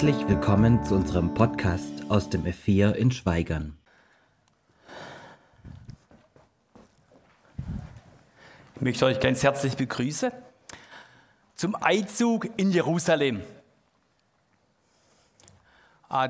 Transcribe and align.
Herzlich 0.00 0.28
willkommen 0.28 0.84
zu 0.84 0.94
unserem 0.94 1.34
Podcast 1.34 2.08
aus 2.08 2.30
dem 2.30 2.44
F4 2.44 2.92
in 2.92 3.10
Schweigern. 3.10 3.76
Ich 8.76 8.80
möchte 8.80 9.06
euch 9.06 9.18
ganz 9.18 9.42
herzlich 9.42 9.76
begrüßen 9.76 10.30
zum 11.56 11.74
Einzug 11.74 12.48
in 12.56 12.70
Jerusalem. 12.70 13.42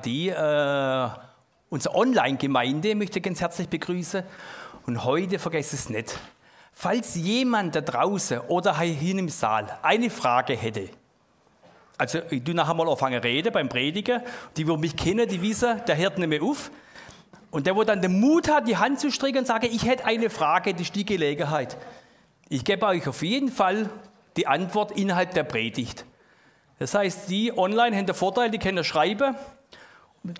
Die, 0.02 0.30
äh, 0.30 1.08
unsere 1.68 1.94
Online-Gemeinde 1.94 2.94
möchte 2.94 3.20
ganz 3.20 3.42
herzlich 3.42 3.68
begrüßen. 3.68 4.22
Und 4.86 5.04
heute 5.04 5.38
vergesst 5.38 5.74
es 5.74 5.90
nicht. 5.90 6.18
Falls 6.72 7.16
jemand 7.16 7.74
da 7.74 7.82
draußen 7.82 8.40
oder 8.48 8.80
hier 8.80 9.18
im 9.18 9.28
Saal 9.28 9.78
eine 9.82 10.08
Frage 10.08 10.56
hätte, 10.56 10.88
also 11.98 12.20
ich 12.30 12.44
tu 12.44 12.52
nachher 12.52 12.74
mal 12.74 12.88
anfangen 12.88 13.20
reden 13.20 13.52
beim 13.52 13.68
Predigen, 13.68 14.22
die, 14.56 14.64
die 14.64 14.76
mich 14.76 14.96
kennen, 14.96 15.28
die 15.28 15.42
wissen, 15.42 15.82
der 15.86 15.96
hört 15.96 16.18
nicht 16.18 16.28
mehr 16.28 16.42
auf. 16.42 16.70
Und 17.50 17.66
der, 17.66 17.74
wo 17.74 17.82
dann 17.82 18.00
den 18.00 18.20
Mut 18.20 18.48
hat, 18.48 18.68
die 18.68 18.76
Hand 18.76 19.00
zu 19.00 19.10
strecken 19.10 19.38
und 19.38 19.46
sagen, 19.46 19.68
ich 19.70 19.84
hätte 19.84 20.04
eine 20.04 20.30
Frage, 20.30 20.72
das 20.72 20.82
ist 20.82 20.96
die 20.96 21.04
Gelegenheit. 21.04 21.76
Ich 22.48 22.64
gebe 22.64 22.86
euch 22.86 23.06
auf 23.08 23.22
jeden 23.22 23.50
Fall 23.50 23.90
die 24.36 24.46
Antwort 24.46 24.92
innerhalb 24.92 25.34
der 25.34 25.42
Predigt. 25.42 26.04
Das 26.78 26.94
heißt, 26.94 27.28
die 27.28 27.56
online 27.56 27.96
haben 27.96 28.06
den 28.06 28.14
Vorteil, 28.14 28.50
die 28.50 28.58
können 28.58 28.84
schreiben. 28.84 29.34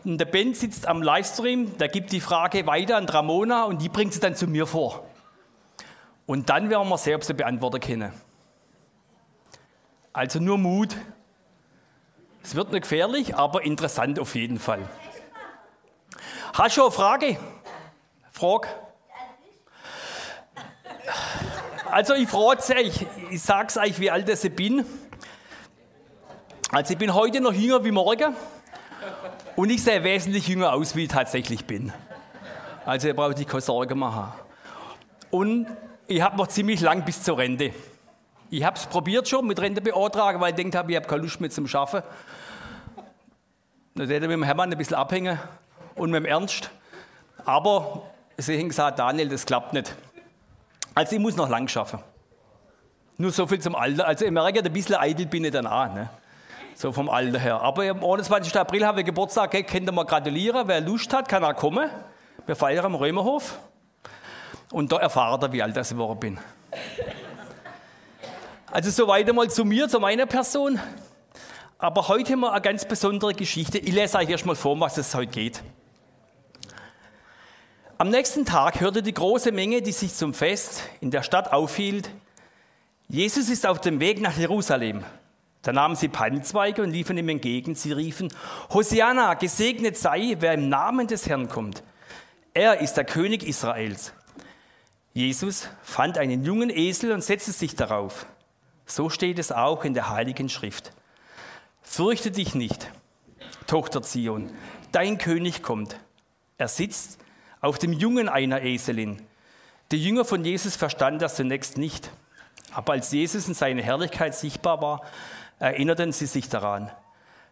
Und 0.04 0.18
der 0.18 0.26
Ben 0.26 0.54
sitzt 0.54 0.86
am 0.86 1.02
Livestream, 1.02 1.76
der 1.78 1.88
gibt 1.88 2.12
die 2.12 2.20
Frage 2.20 2.66
weiter 2.66 2.96
an 2.96 3.08
Ramona 3.08 3.64
und 3.64 3.82
die 3.82 3.88
bringt 3.88 4.12
sie 4.12 4.20
dann 4.20 4.36
zu 4.36 4.46
mir 4.46 4.66
vor. 4.66 5.04
Und 6.26 6.50
dann 6.50 6.70
werden 6.70 6.88
wir 6.88 6.98
sie 6.98 7.34
beantworten 7.34 7.80
können. 7.80 8.12
Also 10.12 10.40
nur 10.40 10.58
Mut. 10.58 10.94
Es 12.42 12.54
wird 12.54 12.72
nicht 12.72 12.82
gefährlich, 12.82 13.36
aber 13.36 13.62
interessant 13.62 14.18
auf 14.18 14.34
jeden 14.34 14.58
Fall. 14.58 14.88
Hast 16.54 16.76
du 16.76 16.82
eine 16.82 16.90
Frage? 16.90 17.38
Frage. 18.32 18.68
Also 21.90 22.14
ich 22.14 22.28
frage 22.28 22.62
euch, 22.76 23.06
ich 23.30 23.42
sage 23.42 23.68
es 23.68 23.76
euch, 23.76 24.00
wie 24.00 24.10
alt 24.10 24.28
ich 24.28 24.54
bin. 24.54 24.84
Also 26.70 26.92
ich 26.92 26.98
bin 26.98 27.14
heute 27.14 27.40
noch 27.40 27.52
jünger 27.52 27.82
wie 27.84 27.90
morgen 27.90 28.36
und 29.56 29.70
ich 29.70 29.82
sehe 29.82 30.04
wesentlich 30.04 30.48
jünger 30.48 30.72
aus, 30.72 30.94
wie 30.94 31.04
ich 31.04 31.08
tatsächlich 31.08 31.64
bin. 31.64 31.92
Also 32.84 33.08
ihr 33.08 33.16
braucht 33.16 33.38
euch 33.38 33.46
keine 33.46 33.60
Sorgen 33.60 33.98
machen. 33.98 34.32
Und 35.30 35.66
ich 36.06 36.20
habe 36.20 36.36
noch 36.36 36.48
ziemlich 36.48 36.80
lang 36.80 37.04
bis 37.04 37.22
zur 37.22 37.38
Rente. 37.38 37.72
Ich 38.50 38.64
habe 38.64 38.76
es 38.76 38.86
probiert 38.86 39.28
schon 39.28 39.46
mit 39.46 39.60
Rente 39.60 39.80
beantragen, 39.80 40.40
weil 40.40 40.50
ich 40.50 40.56
denkt 40.56 40.74
habe, 40.74 40.90
ich 40.90 40.96
habe 40.96 41.06
keine 41.06 41.22
Lust 41.22 41.40
mehr 41.40 41.50
zum 41.50 41.66
Schaffen. 41.66 42.02
Dann 43.94 44.06
hätte 44.06 44.24
ich 44.24 44.28
mit 44.28 44.30
dem 44.30 44.42
Hermann 44.42 44.72
ein 44.72 44.78
bisschen 44.78 44.96
abhängen 44.96 45.38
und 45.94 46.10
mit 46.10 46.22
dem 46.22 46.26
Ernst. 46.26 46.70
Aber 47.44 48.02
sie 48.38 48.58
haben 48.58 48.68
gesagt, 48.68 48.98
Daniel, 48.98 49.28
das 49.28 49.44
klappt 49.44 49.74
nicht. 49.74 49.94
Also 50.94 51.16
ich 51.16 51.20
muss 51.20 51.36
noch 51.36 51.48
lang 51.48 51.68
schaffen. 51.68 52.00
Nur 53.18 53.32
so 53.32 53.46
viel 53.46 53.58
zum 53.58 53.74
Alter. 53.74 54.06
Also 54.06 54.24
ich 54.24 54.30
merke, 54.30 54.64
ein 54.64 54.72
bisschen 54.72 54.96
eitel 54.96 55.26
bin 55.26 55.44
ich 55.44 55.50
dann 55.50 55.66
auch. 55.66 55.92
Ne? 55.92 56.08
So 56.74 56.92
vom 56.92 57.10
Alter 57.10 57.38
her. 57.38 57.60
Aber 57.60 57.82
am 57.90 58.02
21. 58.02 58.56
April 58.56 58.86
haben 58.86 58.96
wir 58.96 59.04
Geburtstag, 59.04 59.48
okay, 59.48 59.64
könnt 59.64 59.88
ihr 59.88 59.92
mal 59.92 60.04
gratulieren. 60.04 60.66
Wer 60.66 60.80
Lust 60.80 61.12
hat, 61.12 61.28
kann 61.28 61.44
auch 61.44 61.54
kommen. 61.54 61.90
Wir 62.46 62.56
feiern 62.56 62.84
am 62.84 62.94
Römerhof. 62.94 63.58
Und 64.70 64.92
da 64.92 64.98
erfahrt 64.98 65.42
ihr, 65.42 65.52
wie 65.52 65.62
alt 65.62 65.76
ich 65.76 65.88
geworden 65.88 66.20
bin. 66.20 66.38
Also 68.70 68.90
soweit 68.90 69.28
einmal 69.28 69.50
zu 69.50 69.64
mir, 69.64 69.88
zu 69.88 69.98
meiner 69.98 70.26
Person. 70.26 70.78
Aber 71.78 72.08
heute 72.08 72.36
wir 72.36 72.52
eine 72.52 72.60
ganz 72.60 72.84
besondere 72.86 73.32
Geschichte. 73.32 73.78
Ich 73.78 73.92
lese 73.92 74.18
euch 74.18 74.28
erstmal 74.28 74.56
vor, 74.56 74.78
was 74.80 74.98
es 74.98 75.14
heute 75.14 75.30
geht. 75.30 75.62
Am 77.96 78.10
nächsten 78.10 78.44
Tag 78.44 78.80
hörte 78.80 79.02
die 79.02 79.14
große 79.14 79.52
Menge, 79.52 79.80
die 79.80 79.92
sich 79.92 80.14
zum 80.14 80.34
Fest 80.34 80.82
in 81.00 81.10
der 81.10 81.22
Stadt 81.22 81.52
aufhielt, 81.52 82.10
Jesus 83.08 83.48
ist 83.48 83.66
auf 83.66 83.80
dem 83.80 84.00
Weg 84.00 84.20
nach 84.20 84.36
Jerusalem. 84.36 85.02
Da 85.62 85.72
nahmen 85.72 85.96
sie 85.96 86.08
Palmzweige 86.08 86.82
und 86.82 86.90
liefen 86.90 87.16
ihm 87.16 87.30
entgegen. 87.30 87.74
Sie 87.74 87.92
riefen, 87.92 88.28
Hosianna, 88.70 89.32
gesegnet 89.34 89.96
sei, 89.96 90.36
wer 90.40 90.52
im 90.54 90.68
Namen 90.68 91.06
des 91.06 91.26
Herrn 91.26 91.48
kommt. 91.48 91.82
Er 92.52 92.80
ist 92.82 92.94
der 92.94 93.04
König 93.04 93.42
Israels. 93.44 94.12
Jesus 95.14 95.68
fand 95.82 96.18
einen 96.18 96.44
jungen 96.44 96.68
Esel 96.68 97.12
und 97.12 97.24
setzte 97.24 97.52
sich 97.52 97.74
darauf. 97.74 98.26
So 98.88 99.10
steht 99.10 99.38
es 99.38 99.52
auch 99.52 99.84
in 99.84 99.92
der 99.92 100.08
Heiligen 100.08 100.48
Schrift. 100.48 100.92
Fürchte 101.82 102.30
dich 102.30 102.54
nicht, 102.54 102.90
Tochter 103.66 104.02
Zion, 104.02 104.50
dein 104.92 105.18
König 105.18 105.62
kommt. 105.62 106.00
Er 106.56 106.68
sitzt 106.68 107.18
auf 107.60 107.78
dem 107.78 107.92
Jungen 107.92 108.30
einer 108.30 108.62
Eselin. 108.62 109.22
Die 109.92 110.02
Jünger 110.02 110.24
von 110.24 110.42
Jesus 110.42 110.74
verstanden 110.74 111.18
das 111.18 111.36
zunächst 111.36 111.76
nicht. 111.76 112.10
Aber 112.72 112.94
als 112.94 113.12
Jesus 113.12 113.46
in 113.46 113.54
seiner 113.54 113.82
Herrlichkeit 113.82 114.34
sichtbar 114.34 114.80
war, 114.80 115.02
erinnerten 115.58 116.12
sie 116.12 116.26
sich 116.26 116.48
daran. 116.48 116.90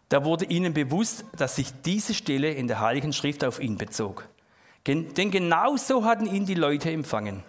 Da 0.09 0.25
wurde 0.25 0.45
ihnen 0.45 0.73
bewusst, 0.73 1.23
dass 1.35 1.55
sich 1.55 1.71
diese 1.85 2.15
Stelle 2.15 2.51
in 2.51 2.67
der 2.67 2.79
Heiligen 2.79 3.13
Schrift 3.13 3.43
auf 3.43 3.59
ihn 3.59 3.77
bezog. 3.77 4.27
Denn 4.87 5.31
genau 5.31 5.77
so 5.77 6.03
hatten 6.03 6.25
ihn 6.25 6.45
die 6.45 6.55
Leute 6.55 6.89
empfangen. 6.91 7.43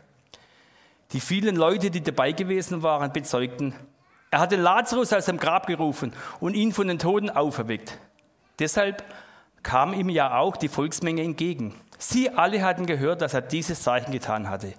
Die 1.13 1.21
vielen 1.21 1.57
Leute, 1.57 1.91
die 1.91 2.03
dabei 2.03 2.33
gewesen 2.33 2.83
waren, 2.83 3.13
bezeugten, 3.13 3.75
er 4.31 4.41
hatte 4.41 4.57
Lazarus 4.57 5.13
aus 5.13 5.25
dem 5.25 5.39
Grab 5.39 5.67
gerufen 5.67 6.13
und 6.39 6.55
ihn 6.55 6.73
von 6.73 6.89
den 6.89 6.99
Toten 6.99 7.31
auferweckt. 7.31 7.99
Deshalb 8.59 9.03
kam 9.63 9.95
ihm 9.95 10.11
ja 10.11 10.39
auch 10.39 10.57
die 10.57 10.69
Volksmenge 10.69 11.23
entgegen. 11.23 11.75
Sie 11.99 12.31
alle 12.31 12.63
hatten 12.63 12.85
gehört, 12.85 13.23
dass 13.23 13.35
er 13.35 13.41
dieses 13.41 13.83
Zeichen 13.83 14.13
getan 14.13 14.51
hatte. 14.51 14.75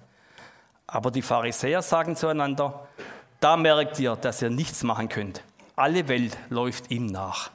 Aber 0.86 1.10
die 1.10 1.22
Pharisäer 1.22 1.82
sagen 1.82 2.16
zueinander, 2.16 2.86
da 3.40 3.56
merkt 3.56 3.98
ihr, 3.98 4.16
dass 4.16 4.42
ihr 4.42 4.50
nichts 4.50 4.82
machen 4.82 5.08
könnt. 5.08 5.42
Alle 5.74 6.08
Welt 6.08 6.36
läuft 6.48 6.90
ihm 6.90 7.06
nach. 7.06 7.50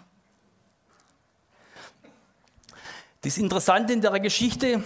Das 3.22 3.38
Interessante 3.38 3.94
in 3.94 4.02
der 4.02 4.20
Geschichte, 4.20 4.84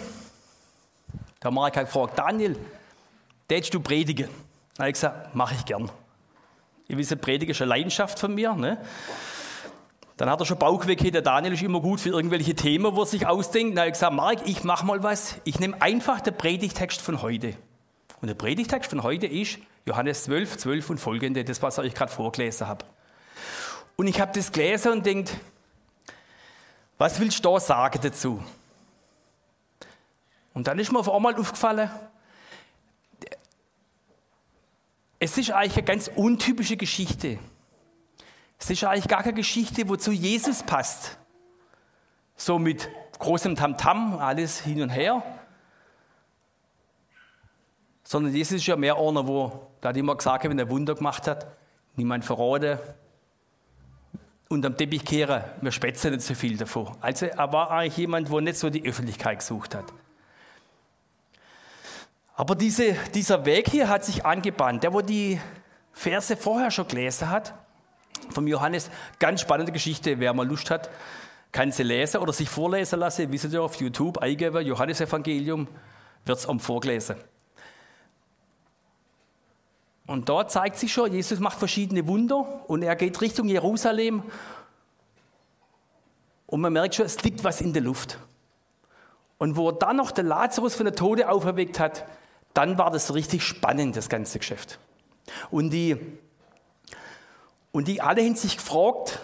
der 1.43 1.51
Mark 1.51 1.75
hat 1.75 1.85
gefragt, 1.85 2.17
Daniel, 2.17 2.55
tätst 3.49 3.73
du 3.73 3.81
predigen? 3.81 4.29
Da 4.75 4.83
habe 4.83 4.89
ich 4.89 4.93
gesagt, 4.93 5.35
mache 5.35 5.55
ich 5.55 5.65
gern. 5.65 5.91
Ihr 6.87 6.97
wisst, 6.97 7.19
Predigen 7.19 7.51
ist 7.51 7.61
eine 7.61 7.69
Leidenschaft 7.69 8.17
von 8.17 8.33
mir. 8.33 8.53
Ne? 8.53 8.77
Dann 10.17 10.29
hat 10.29 10.39
er 10.39 10.45
schon 10.45 10.57
Bauchweh, 10.57 10.95
der 10.95 11.21
Daniel 11.21 11.53
ist 11.53 11.61
immer 11.61 11.81
gut 11.81 11.99
für 11.99 12.09
irgendwelche 12.09 12.55
Themen, 12.55 12.95
wo 12.95 13.01
er 13.01 13.05
sich 13.05 13.27
ausdenkt. 13.27 13.75
Dann 13.75 13.81
habe 13.81 13.89
ich 13.89 13.93
gesagt, 13.93 14.13
Mark, 14.13 14.39
ich 14.45 14.63
mache 14.63 14.85
mal 14.85 15.03
was. 15.03 15.35
Ich 15.43 15.59
nehme 15.59 15.81
einfach 15.81 16.21
den 16.21 16.35
Predigtext 16.35 17.01
von 17.01 17.21
heute. 17.21 17.55
Und 18.21 18.27
der 18.27 18.35
Predigtext 18.35 18.89
von 18.89 19.03
heute 19.03 19.27
ist 19.27 19.59
Johannes 19.85 20.23
12, 20.23 20.57
12 20.57 20.89
und 20.89 20.97
folgende, 20.97 21.43
das, 21.43 21.61
was 21.61 21.77
ich 21.77 21.85
euch 21.85 21.93
gerade 21.93 22.11
vorgelesen 22.11 22.67
habe. 22.67 22.85
Und 23.95 24.07
ich 24.07 24.19
habe 24.19 24.31
das 24.33 24.51
gelesen 24.51 24.93
und 24.93 25.05
denkt, 25.05 25.37
was 26.97 27.19
willst 27.19 27.43
du 27.45 27.49
da 27.49 27.59
sagen 27.59 27.99
dazu? 28.01 28.43
Und 30.53 30.67
dann 30.67 30.79
ist 30.79 30.91
mir 30.91 30.99
auf 30.99 31.09
einmal 31.09 31.35
aufgefallen, 31.35 31.89
Es 35.19 35.37
ist 35.37 35.51
eigentlich 35.51 35.77
eine 35.77 35.83
ganz 35.83 36.09
untypische 36.15 36.77
Geschichte. 36.77 37.39
Es 38.57 38.69
ist 38.69 38.83
eigentlich 38.83 39.07
gar 39.07 39.23
keine 39.23 39.35
Geschichte, 39.35 39.87
wozu 39.87 40.11
Jesus 40.11 40.63
passt. 40.63 41.17
So 42.35 42.57
mit 42.57 42.89
großem 43.19 43.55
Tamtam, 43.55 44.17
alles 44.17 44.61
hin 44.61 44.81
und 44.81 44.89
her. 44.89 45.21
Sondern 48.03 48.33
Jesus 48.33 48.53
ist 48.53 48.67
ja 48.67 48.75
mehr 48.75 48.97
einer, 48.97 49.27
wo, 49.27 49.67
da 49.81 49.89
hat 49.89 49.97
immer 49.97 50.15
gesagt, 50.15 50.45
wenn 50.45 50.57
er 50.57 50.69
Wunder 50.69 50.95
gemacht 50.95 51.27
hat, 51.27 51.47
niemand 51.95 52.23
verraten, 52.25 52.79
unterm 54.47 54.75
Teppich 54.75 55.05
kehren, 55.05 55.43
wir 55.61 55.71
spätzen 55.71 56.11
nicht 56.11 56.23
so 56.23 56.33
viel 56.33 56.57
davon. 56.57 56.95
Also 57.01 57.27
er 57.27 57.53
war 57.53 57.69
eigentlich 57.71 57.97
jemand, 57.97 58.31
der 58.31 58.41
nicht 58.41 58.57
so 58.57 58.69
die 58.69 58.87
Öffentlichkeit 58.87 59.39
gesucht 59.39 59.75
hat. 59.75 59.85
Aber 62.39 62.55
diese, 62.55 62.93
dieser 63.13 63.43
Weg 63.43 63.67
hier 63.67 63.89
hat 63.89 64.05
sich 64.05 64.25
angebahnt. 64.25 64.81
Der, 64.83 64.93
wo 64.93 65.01
die 65.01 65.41
Verse 65.91 66.37
vorher 66.37 66.71
schon 66.71 66.87
gelesen 66.87 67.29
hat, 67.29 67.53
vom 68.29 68.47
Johannes, 68.47 68.89
ganz 69.19 69.41
spannende 69.41 69.73
Geschichte. 69.73 70.21
Wer 70.21 70.33
mal 70.33 70.47
Lust 70.47 70.71
hat, 70.71 70.89
kann 71.51 71.73
sie 71.73 71.83
lesen 71.83 72.21
oder 72.21 72.31
sich 72.31 72.47
vorlesen 72.47 72.97
lassen. 72.97 73.29
Wisst 73.29 73.51
ihr 73.51 73.61
auf 73.61 73.75
YouTube 73.75 74.19
eingeben, 74.19 74.65
Johannesevangelium, 74.65 75.67
wird 76.23 76.37
es 76.37 76.47
am 76.47 76.61
vorgelesen. 76.61 77.17
Und 80.07 80.29
dort 80.29 80.49
zeigt 80.49 80.77
sich 80.77 80.93
schon, 80.93 81.11
Jesus 81.11 81.39
macht 81.41 81.59
verschiedene 81.59 82.07
Wunder 82.07 82.63
und 82.69 82.83
er 82.83 82.95
geht 82.95 83.19
Richtung 83.19 83.49
Jerusalem. 83.49 84.23
Und 86.45 86.61
man 86.61 86.71
merkt 86.71 86.95
schon, 86.95 87.05
es 87.05 87.21
liegt 87.21 87.43
was 87.43 87.59
in 87.59 87.73
der 87.73 87.81
Luft. 87.81 88.17
Und 89.39 89.57
wo 89.57 89.71
er 89.71 89.73
dann 89.73 89.97
noch 89.97 90.11
den 90.11 90.27
Lazarus 90.27 90.75
von 90.75 90.85
der 90.85 90.95
Tode 90.95 91.27
auferweckt 91.27 91.81
hat, 91.81 92.05
dann 92.53 92.77
war 92.77 92.91
das 92.91 93.13
richtig 93.13 93.43
spannend, 93.43 93.95
das 93.95 94.09
ganze 94.09 94.39
Geschäft. 94.39 94.79
Und 95.51 95.69
die, 95.71 95.97
und 97.71 97.87
die 97.87 98.01
alle 98.01 98.23
haben 98.23 98.35
sich 98.35 98.57
gefragt, 98.57 99.19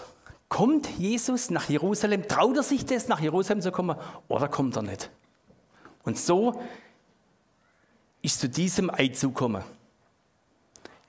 Kommt 0.56 0.88
Jesus 0.98 1.50
nach 1.50 1.68
Jerusalem? 1.70 2.28
Traut 2.28 2.56
er 2.56 2.64
sich 2.64 2.86
das, 2.86 3.08
nach 3.08 3.20
Jerusalem 3.20 3.62
zu 3.62 3.72
kommen? 3.72 3.98
Oder 4.28 4.48
kommt 4.48 4.76
er 4.76 4.84
nicht? 4.84 5.10
Und 6.04 6.18
so 6.18 6.62
ist 8.22 8.40
zu 8.40 8.48
diesem 8.48 8.90
Einzug 8.90 9.36
gekommen. 9.36 9.64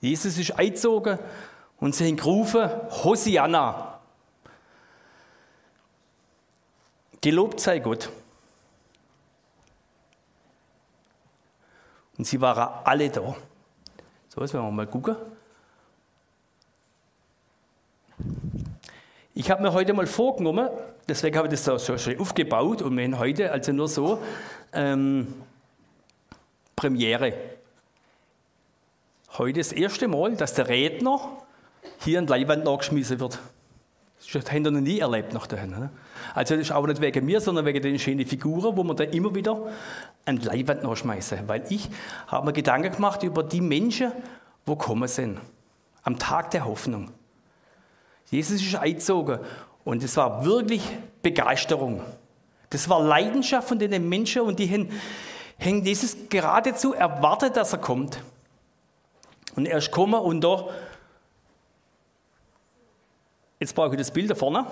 Jesus 0.00 0.38
ist 0.38 0.52
eingezogen 0.52 1.18
und 1.78 1.94
sie 1.94 2.06
haben 2.06 2.16
gerufen, 2.16 2.68
Hosianna. 3.04 4.00
Gelobt 7.20 7.60
sei 7.60 7.78
Gott. 7.78 8.10
Und 12.18 12.26
sie 12.26 12.40
waren 12.40 12.84
alle 12.84 13.10
da. 13.10 13.34
So, 14.28 14.40
jetzt 14.40 14.54
werden 14.54 14.66
wir 14.66 14.70
mal 14.70 14.86
gucken. 14.86 15.16
Ich 19.34 19.50
habe 19.50 19.62
mir 19.62 19.72
heute 19.72 19.92
mal 19.92 20.06
vorgenommen, 20.06 20.70
deswegen 21.06 21.36
habe 21.36 21.48
ich 21.48 21.60
das 21.60 21.84
so 21.84 21.98
schön 21.98 22.18
aufgebaut 22.18 22.80
und 22.80 22.96
wir 22.96 23.18
heute 23.18 23.52
also 23.52 23.72
nur 23.72 23.88
so 23.88 24.22
ähm, 24.72 25.34
Premiere. 26.74 27.34
Heute 29.36 29.60
das 29.60 29.72
erste 29.72 30.08
Mal, 30.08 30.36
dass 30.36 30.54
der 30.54 30.68
Redner 30.68 31.20
hier 32.00 32.18
an 32.18 32.26
die 32.26 32.32
Leinwand 32.32 32.64
nachgeschmissen 32.64 33.20
wird. 33.20 33.38
Das 34.18 34.50
haben 34.50 34.64
wir 34.64 34.70
noch 34.70 34.80
nie 34.80 34.98
erlebt 34.98 35.32
nach 35.32 35.46
dahin. 35.46 35.70
Ne? 35.70 35.90
Also 36.34 36.54
das 36.54 36.62
ist 36.62 36.72
auch 36.72 36.86
nicht 36.86 37.00
wegen 37.00 37.24
mir, 37.24 37.40
sondern 37.40 37.64
wegen 37.64 37.80
den 37.82 37.98
schönen 37.98 38.26
Figuren, 38.26 38.76
wo 38.76 38.82
man 38.82 38.96
dann 38.96 39.10
immer 39.10 39.34
wieder 39.34 39.68
an 40.24 40.38
die 40.38 40.46
Leinwand 40.46 40.82
nachschmeißen. 40.82 41.46
Weil 41.46 41.64
ich 41.68 41.88
habe 42.26 42.46
mir 42.46 42.52
Gedanken 42.52 42.92
gemacht 42.92 43.22
über 43.22 43.42
die 43.42 43.60
Menschen, 43.60 44.12
wo 44.64 44.74
kommen 44.76 45.08
sind. 45.08 45.38
Am 46.02 46.18
Tag 46.18 46.50
der 46.50 46.64
Hoffnung. 46.64 47.10
Jesus 48.30 48.60
ist 48.60 48.74
eingezogen 48.74 49.38
und 49.84 50.02
es 50.02 50.16
war 50.16 50.44
wirklich 50.44 50.82
Begeisterung. 51.22 52.02
Das 52.70 52.88
war 52.88 53.00
Leidenschaft 53.00 53.68
von 53.68 53.78
den 53.78 54.08
Menschen 54.08 54.42
und 54.42 54.58
die 54.58 54.68
haben, 54.68 54.90
haben 55.60 55.84
Jesus 55.84 56.16
geradezu 56.28 56.94
erwartet, 56.94 57.56
dass 57.56 57.72
er 57.72 57.78
kommt. 57.78 58.20
Und 59.54 59.66
er 59.66 59.78
ist 59.78 59.86
gekommen 59.86 60.20
und 60.20 60.42
da 60.42 60.68
Jetzt 63.58 63.74
brauche 63.74 63.92
ich 63.92 63.98
das 63.98 64.10
Bild 64.10 64.30
da 64.30 64.34
vorne. 64.34 64.66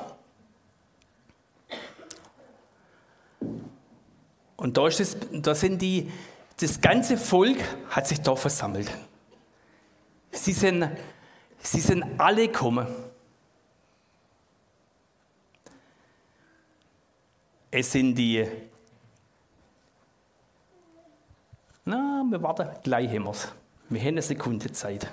Und 4.57 4.77
da, 4.77 4.87
ist 4.87 5.01
das, 5.01 5.17
da 5.31 5.55
sind 5.55 5.81
die, 5.81 6.11
das 6.59 6.81
ganze 6.81 7.17
Volk 7.17 7.59
hat 7.91 8.07
sich 8.07 8.21
da 8.21 8.37
versammelt. 8.37 8.91
Sie 10.31 10.53
sind, 10.53 10.89
sie 11.59 11.81
sind 11.81 12.05
alle 12.19 12.49
gekommen. 12.49 12.87
Es 17.71 17.93
sind 17.93 18.15
die. 18.15 18.47
Na, 21.85 22.25
wir 22.31 22.43
warten, 22.43 22.69
gleich 22.83 23.09
haben 23.09 23.25
wir 23.25 23.31
es. 23.31 23.49
Wir 23.89 24.01
haben 24.01 24.09
eine 24.09 24.23
Sekunde 24.23 24.73
Zeit. 24.73 25.13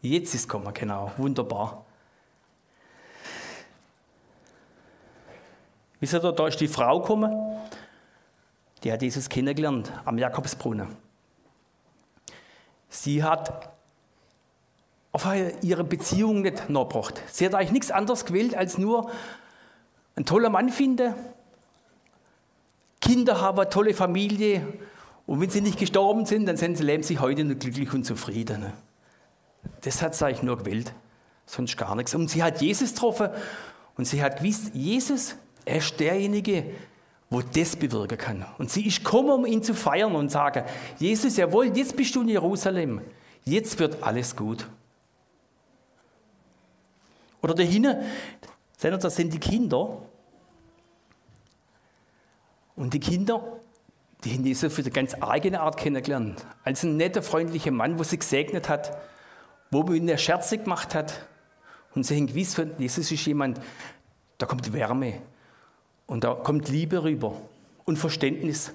Jetzt 0.00 0.34
ist 0.34 0.40
es 0.40 0.48
gekommen, 0.48 0.72
genau, 0.74 1.12
wunderbar. 1.16 1.84
Wisst 6.00 6.14
ihr, 6.14 6.32
da 6.32 6.46
ist 6.46 6.60
die 6.60 6.68
Frau 6.68 7.00
gekommen, 7.00 7.34
die 8.84 8.92
hat 8.92 9.02
Jesus 9.02 9.28
kennengelernt 9.28 9.92
am 10.04 10.18
Jakobsbrunnen. 10.18 10.88
Sie 12.88 13.22
hat 13.22 13.70
auf 15.12 15.26
ihre 15.62 15.84
Beziehung 15.84 16.42
nicht 16.42 16.70
nachgebracht. 16.70 17.20
Sie 17.30 17.44
hat 17.44 17.54
eigentlich 17.54 17.72
nichts 17.72 17.90
anderes 17.90 18.24
gewählt, 18.24 18.54
als 18.54 18.78
nur 18.78 19.10
einen 20.14 20.26
tollen 20.26 20.52
Mann 20.52 20.68
finden, 20.68 21.14
Kinder 23.00 23.40
haben, 23.40 23.58
eine 23.58 23.68
tolle 23.68 23.94
Familie. 23.94 24.66
Und 25.26 25.40
wenn 25.40 25.50
sie 25.50 25.60
nicht 25.60 25.78
gestorben 25.78 26.26
sind, 26.26 26.46
dann 26.46 26.56
sind 26.56 26.76
sie, 26.76 26.84
leben 26.84 27.02
sie 27.02 27.18
heute 27.18 27.44
nur 27.44 27.56
glücklich 27.56 27.92
und 27.92 28.04
zufrieden. 28.04 28.72
Das 29.82 30.02
hat 30.02 30.14
sie 30.14 30.26
eigentlich 30.26 30.42
nur 30.42 30.58
gewählt, 30.58 30.92
sonst 31.46 31.76
gar 31.76 31.94
nichts. 31.94 32.14
Und 32.14 32.28
sie 32.28 32.42
hat 32.42 32.60
Jesus 32.60 32.94
getroffen 32.94 33.28
und 33.96 34.06
sie 34.06 34.22
hat 34.22 34.38
gewusst, 34.38 34.74
Jesus, 34.74 35.36
er 35.68 35.78
ist 35.78 35.98
derjenige, 36.00 36.64
wo 37.30 37.42
das 37.42 37.76
bewirken 37.76 38.18
kann. 38.18 38.46
Und 38.58 38.70
sie 38.70 38.86
ist 38.86 39.04
gekommen, 39.04 39.30
um 39.30 39.46
ihn 39.46 39.62
zu 39.62 39.74
feiern 39.74 40.14
und 40.14 40.30
sagen, 40.30 40.64
Jesus, 40.98 41.36
jawohl, 41.36 41.76
jetzt 41.76 41.96
bist 41.96 42.14
du 42.14 42.22
in 42.22 42.28
Jerusalem. 42.28 43.02
Jetzt 43.44 43.78
wird 43.78 44.02
alles 44.02 44.34
gut. 44.34 44.66
Oder 47.42 47.54
dahinter, 47.54 48.02
das 48.80 49.16
sind 49.16 49.32
die 49.32 49.38
Kinder. 49.38 50.02
Und 52.76 52.94
die 52.94 53.00
Kinder, 53.00 53.60
die 54.24 54.32
haben 54.34 54.44
Jesus 54.44 54.72
für 54.72 54.82
eine 54.82 54.90
ganz 54.90 55.14
eigene 55.20 55.60
Art 55.60 55.76
kennengelernt. 55.76 56.44
Als 56.64 56.82
ein 56.82 56.96
netter, 56.96 57.22
freundlicher 57.22 57.70
Mann, 57.70 57.98
wo 57.98 58.02
sie 58.04 58.18
gesegnet 58.18 58.68
hat, 58.68 58.96
wo 59.70 59.82
man 59.82 59.94
ihnen 59.94 60.18
Scherze 60.18 60.58
gemacht 60.58 60.94
hat. 60.94 61.26
Und 61.94 62.04
sie 62.04 62.16
haben 62.16 62.26
gewiss, 62.26 62.56
Jesus 62.78 63.10
ist 63.10 63.26
jemand, 63.26 63.60
da 64.38 64.46
kommt 64.46 64.72
Wärme, 64.72 65.20
und 66.08 66.24
da 66.24 66.34
kommt 66.34 66.68
Liebe 66.68 67.04
rüber 67.04 67.34
und 67.84 67.98
Verständnis. 67.98 68.72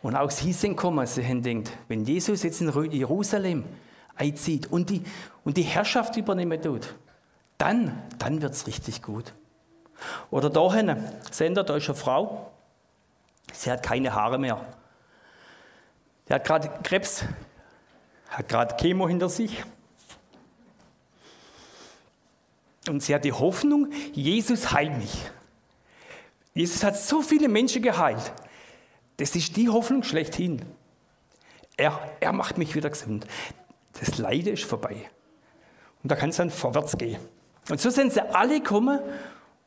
Und 0.00 0.16
auch 0.16 0.30
sie 0.30 0.54
sind 0.54 0.76
gekommen, 0.76 1.06
sie 1.06 1.26
haben 1.26 1.42
gedacht, 1.42 1.76
wenn 1.88 2.06
Jesus 2.06 2.42
jetzt 2.42 2.62
in 2.62 2.92
Jerusalem 2.92 3.64
einzieht 4.16 4.72
und 4.72 4.88
die, 4.88 5.02
und 5.44 5.58
die 5.58 5.62
Herrschaft 5.62 6.16
übernehmen 6.16 6.62
tut, 6.62 6.94
dann, 7.58 8.02
dann 8.18 8.40
wird 8.40 8.54
es 8.54 8.66
richtig 8.66 9.02
gut. 9.02 9.34
Oder 10.30 10.48
da 10.48 10.72
hinten, 10.72 11.04
Sie, 11.30 11.52
da 11.52 11.60
ist 11.76 11.88
eine 11.88 11.94
Frau, 11.94 12.50
sie 13.52 13.70
hat 13.70 13.82
keine 13.82 14.14
Haare 14.14 14.38
mehr. 14.38 14.64
Sie 16.26 16.32
hat 16.32 16.44
gerade 16.44 16.70
Krebs, 16.82 17.24
hat 18.30 18.48
gerade 18.48 18.76
Chemo 18.76 19.08
hinter 19.08 19.28
sich. 19.28 19.62
Und 22.88 23.02
sie 23.02 23.14
hat 23.14 23.24
die 23.24 23.32
Hoffnung, 23.32 23.92
Jesus 24.12 24.72
heilt 24.72 24.96
mich. 24.96 25.30
Jesus 26.54 26.82
hat 26.82 26.96
so 26.96 27.22
viele 27.22 27.48
Menschen 27.48 27.82
geheilt. 27.82 28.32
Das 29.16 29.36
ist 29.36 29.56
die 29.56 29.68
Hoffnung 29.68 30.02
schlechthin. 30.02 30.62
Er, 31.76 31.98
er 32.20 32.32
macht 32.32 32.58
mich 32.58 32.74
wieder 32.74 32.90
gesund. 32.90 33.26
Das 33.98 34.18
Leiden 34.18 34.54
ist 34.54 34.64
vorbei. 34.64 35.08
Und 36.02 36.10
da 36.10 36.16
kann 36.16 36.30
es 36.30 36.36
dann 36.36 36.50
vorwärts 36.50 36.96
gehen. 36.96 37.20
Und 37.68 37.80
so 37.80 37.90
sind 37.90 38.12
sie 38.12 38.22
alle 38.34 38.60
gekommen, 38.60 39.00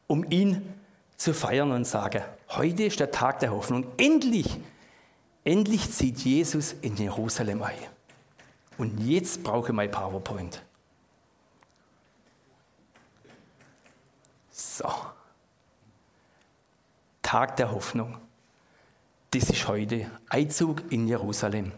um 0.07 0.29
ihn 0.29 0.73
zu 1.15 1.33
feiern 1.33 1.71
und 1.71 1.85
sagen, 1.85 2.23
heute 2.49 2.83
ist 2.83 2.99
der 2.99 3.11
Tag 3.11 3.39
der 3.39 3.51
Hoffnung. 3.51 3.85
Endlich, 3.97 4.57
endlich 5.43 5.91
zieht 5.91 6.19
Jesus 6.19 6.73
in 6.81 6.97
Jerusalem 6.97 7.61
ein. 7.61 7.77
Und 8.77 8.99
jetzt 8.99 9.43
brauche 9.43 9.69
ich 9.69 9.73
mein 9.73 9.91
PowerPoint. 9.91 10.61
So. 14.51 14.89
Tag 17.23 17.55
der 17.55 17.71
Hoffnung. 17.71 18.19
Das 19.31 19.49
ist 19.49 19.67
heute 19.67 20.11
Einzug 20.29 20.91
in 20.91 21.07
Jerusalem. 21.07 21.71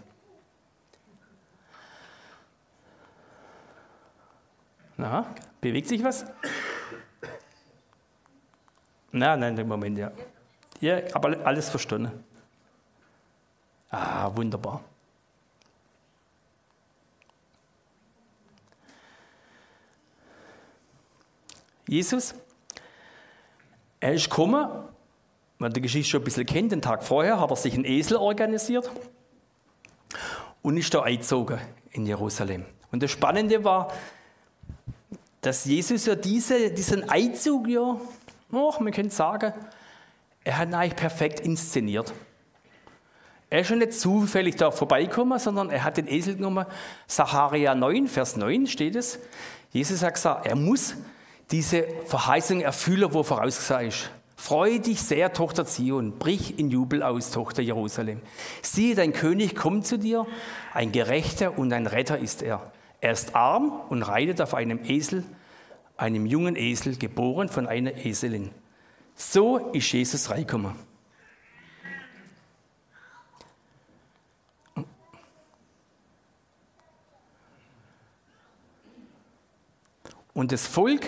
Na, 4.97 5.33
bewegt 5.61 5.87
sich 5.87 6.03
was? 6.03 6.25
Na, 9.11 9.37
nein, 9.37 9.57
im 9.57 9.67
Moment, 9.67 9.97
ja. 9.97 10.11
Ja, 10.81 10.99
aber 11.13 11.45
alles 11.45 11.69
verstanden. 11.69 12.23
Ah, 13.89 14.29
wunderbar. 14.35 14.83
Jesus, 21.87 22.35
er 23.99 24.13
ist 24.13 24.29
gekommen 24.29 24.89
man 25.57 25.71
die 25.71 25.81
Geschichte 25.81 26.09
schon 26.09 26.21
ein 26.21 26.25
bisschen 26.25 26.45
kennt, 26.45 26.71
den 26.71 26.81
Tag 26.81 27.03
vorher 27.03 27.39
hat 27.39 27.49
er 27.49 27.55
sich 27.55 27.73
einen 27.73 27.85
Esel 27.85 28.17
organisiert 28.17 28.89
und 30.61 30.77
ist 30.77 30.93
da 30.93 31.03
eingezogen 31.03 31.59
in 31.91 32.05
Jerusalem. 32.05 32.65
Und 32.91 33.03
das 33.03 33.11
Spannende 33.11 33.63
war, 33.63 33.91
dass 35.41 35.65
Jesus 35.65 36.05
ja 36.05 36.15
diese, 36.15 36.71
diesen 36.71 37.09
Einzug, 37.09 37.67
ja, 37.67 37.99
oh, 38.51 38.73
man 38.79 38.91
könnte 38.91 39.13
sagen, 39.13 39.53
er 40.43 40.57
hat 40.57 40.69
ihn 40.69 40.73
eigentlich 40.73 40.95
perfekt 40.95 41.39
inszeniert. 41.39 42.13
Er 43.49 43.61
ist 43.61 43.67
schon 43.67 43.79
nicht 43.79 43.93
zufällig 43.93 44.55
da 44.55 44.71
vorbeigekommen, 44.71 45.37
sondern 45.39 45.69
er 45.69 45.83
hat 45.83 45.97
den 45.97 46.07
Esel 46.07 46.35
genommen. 46.35 46.65
Sacharia 47.07 47.75
9, 47.75 48.07
Vers 48.07 48.35
9 48.35 48.67
steht 48.67 48.95
es. 48.95 49.19
Jesus 49.71 50.01
hat 50.01 50.15
gesagt, 50.15 50.47
er 50.47 50.55
muss 50.55 50.95
diese 51.51 51.85
Verheißung 52.07 52.61
erfüllen, 52.61 53.13
wo 53.13 53.21
vorausgesagt 53.23 53.87
ist. 53.87 54.09
Freue 54.35 54.79
dich 54.79 55.01
sehr, 55.01 55.33
Tochter 55.33 55.65
Zion, 55.65 56.19
brich 56.19 56.59
in 56.59 56.69
Jubel 56.69 57.03
aus, 57.03 57.31
Tochter 57.31 57.61
Jerusalem. 57.61 58.21
Siehe, 58.61 58.93
dein 58.93 59.13
König 59.13 59.55
kommt 59.55 59.87
zu 59.87 59.97
dir, 59.97 60.27
ein 60.73 60.91
Gerechter 60.91 61.57
und 61.57 61.71
ein 61.71 61.87
Retter 61.87 62.19
ist 62.19 62.41
er. 62.41 62.71
Er 63.01 63.11
ist 63.11 63.35
arm 63.35 63.71
und 63.89 64.03
reitet 64.03 64.41
auf 64.41 64.53
einem 64.53 64.83
Esel, 64.83 65.23
einem 65.97 66.25
jungen 66.25 66.55
Esel, 66.55 66.97
geboren 66.97 67.49
von 67.49 67.67
einer 67.67 68.05
Eselin. 68.05 68.51
So 69.15 69.57
ist 69.71 69.91
Jesus 69.91 70.29
reingekommen. 70.29 70.75
Und 80.33 80.51
das 80.51 80.67
Volk, 80.67 81.07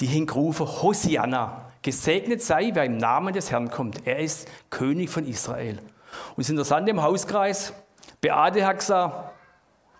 die 0.00 0.06
hingerufen, 0.06 0.66
Hosianna, 0.66 1.67
gesegnet 1.88 2.42
sei, 2.42 2.70
wer 2.74 2.84
im 2.84 2.98
Namen 2.98 3.32
des 3.32 3.50
Herrn 3.50 3.70
kommt. 3.70 4.06
Er 4.06 4.18
ist 4.18 4.46
König 4.68 5.08
von 5.08 5.26
Israel. 5.26 5.78
Und 5.78 6.38
es 6.38 6.46
ist 6.46 6.50
interessant 6.50 6.86
im 6.88 7.00
Hauskreis, 7.00 7.72
Beate 8.20 8.66
hat 8.66 8.80
gesagt, 8.80 9.30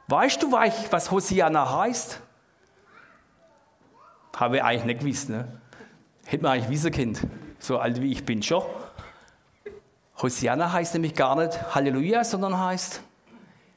weißt 0.09 0.43
du, 0.43 0.53
was 0.53 1.11
Hosianna 1.11 1.79
heißt? 1.79 2.21
Habe 4.37 4.57
ich 4.57 4.63
eigentlich 4.63 4.85
nicht 4.85 5.01
gewusst. 5.01 5.31
Ne? 5.31 5.61
Hätte 6.27 6.43
man 6.43 6.53
eigentlich 6.53 6.71
wissen 6.71 6.93
können. 6.93 7.19
So 7.59 7.79
alt 7.79 8.01
wie 8.03 8.13
ich 8.13 8.25
bin 8.25 8.43
schon. 8.43 8.63
Hosianna 10.21 10.71
heißt 10.73 10.93
nämlich 10.95 11.15
gar 11.15 11.37
nicht 11.37 11.75
Halleluja, 11.75 12.23
sondern 12.23 12.59
heißt, 12.59 13.01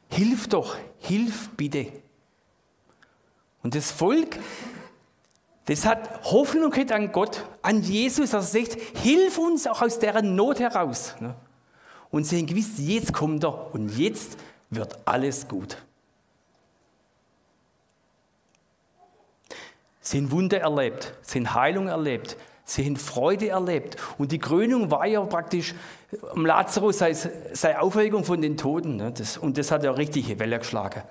hilf 0.10 0.50
doch, 0.50 0.76
hilf 1.00 1.50
bitte. 1.56 1.88
Und 3.64 3.76
das 3.76 3.92
Volk, 3.92 4.38
das 5.66 5.86
hat 5.86 6.24
Hoffnung 6.24 6.74
an 6.74 7.12
Gott, 7.12 7.46
an 7.62 7.82
Jesus, 7.82 8.32
dass 8.32 8.54
er 8.54 8.62
sagt, 8.62 8.82
hilf 8.98 9.38
uns 9.38 9.68
auch 9.68 9.82
aus 9.82 10.00
deren 10.00 10.36
Not 10.36 10.60
heraus. 10.60 11.16
Ne? 11.20 11.36
Und 12.10 12.26
sie 12.26 12.40
haben 12.40 12.48
gewiss, 12.48 12.74
jetzt 12.78 13.14
kommt 13.14 13.44
er 13.44 13.74
und 13.74 13.98
jetzt 13.98 14.38
wird 14.70 14.98
alles 15.06 15.48
gut. 15.48 15.78
Sie 20.02 20.18
haben 20.18 20.32
Wunder 20.32 20.60
erlebt, 20.60 21.14
sie 21.22 21.40
haben 21.40 21.54
Heilung 21.54 21.88
erlebt, 21.88 22.36
sie 22.66 22.84
haben 22.84 22.98
Freude 22.98 23.50
erlebt. 23.50 23.98
Und 24.18 24.32
die 24.32 24.40
Krönung 24.40 24.90
war 24.90 25.06
ja 25.06 25.22
praktisch 25.22 25.76
am 26.34 26.46
Lazarus 26.46 27.04
seine 27.54 27.82
Aufregung 27.82 28.26
von 28.26 28.42
den 28.42 28.58
Toten. 28.58 28.96
Ne? 28.96 29.14
Und 29.40 29.58
das 29.60 29.70
hat 29.70 29.84
ja 29.84 29.92
richtige 29.92 30.40
Welle 30.40 30.58
geschlagen. 30.58 31.04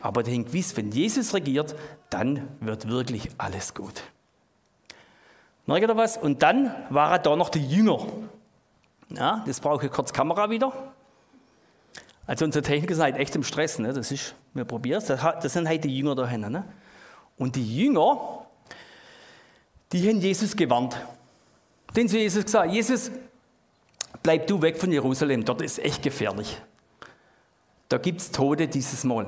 Aber 0.00 0.22
haben 0.22 0.44
gewiss, 0.44 0.76
wenn 0.76 0.90
Jesus 0.90 1.34
regiert, 1.34 1.74
dann 2.08 2.48
wird 2.60 2.88
wirklich 2.88 3.30
alles 3.38 3.74
gut. 3.74 4.02
Merkt 5.66 5.88
ihr 5.88 5.96
was? 5.96 6.16
Und 6.16 6.42
dann 6.42 6.74
waren 6.90 7.22
da 7.22 7.36
noch 7.36 7.48
die 7.48 7.66
Jünger. 7.66 8.06
Ja, 9.10 9.44
das 9.46 9.60
brauche 9.60 9.86
ich 9.86 9.92
kurz 9.92 10.12
Kamera 10.12 10.50
wieder. 10.50 10.72
Also 12.26 12.44
unsere 12.44 12.62
Techniker 12.62 12.94
sind 12.94 13.04
halt 13.04 13.16
echt 13.16 13.34
im 13.34 13.42
Stress. 13.42 13.78
Ne? 13.78 13.92
Das 13.92 14.10
ist, 14.12 14.34
wir 14.54 14.64
probieren 14.64 14.98
es. 14.98 15.06
Das 15.06 15.52
sind 15.52 15.68
halt 15.68 15.84
die 15.84 15.96
Jünger 15.96 16.14
da 16.14 16.26
hinten. 16.26 16.52
Ne? 16.52 16.64
Und 17.36 17.56
die 17.56 17.76
Jünger, 17.76 18.46
die 19.92 20.08
haben 20.08 20.20
Jesus 20.20 20.54
gewarnt. 20.54 20.96
Den 21.96 22.08
zu 22.08 22.18
Jesus 22.18 22.44
gesagt, 22.44 22.72
Jesus, 22.72 23.10
bleib 24.22 24.46
du 24.46 24.62
weg 24.62 24.78
von 24.78 24.92
Jerusalem, 24.92 25.44
dort 25.44 25.62
ist 25.62 25.78
echt 25.80 26.02
gefährlich. 26.02 26.60
Da 27.88 27.98
gibt 27.98 28.20
es 28.20 28.30
Tode 28.30 28.68
dieses 28.68 29.02
Mal. 29.02 29.26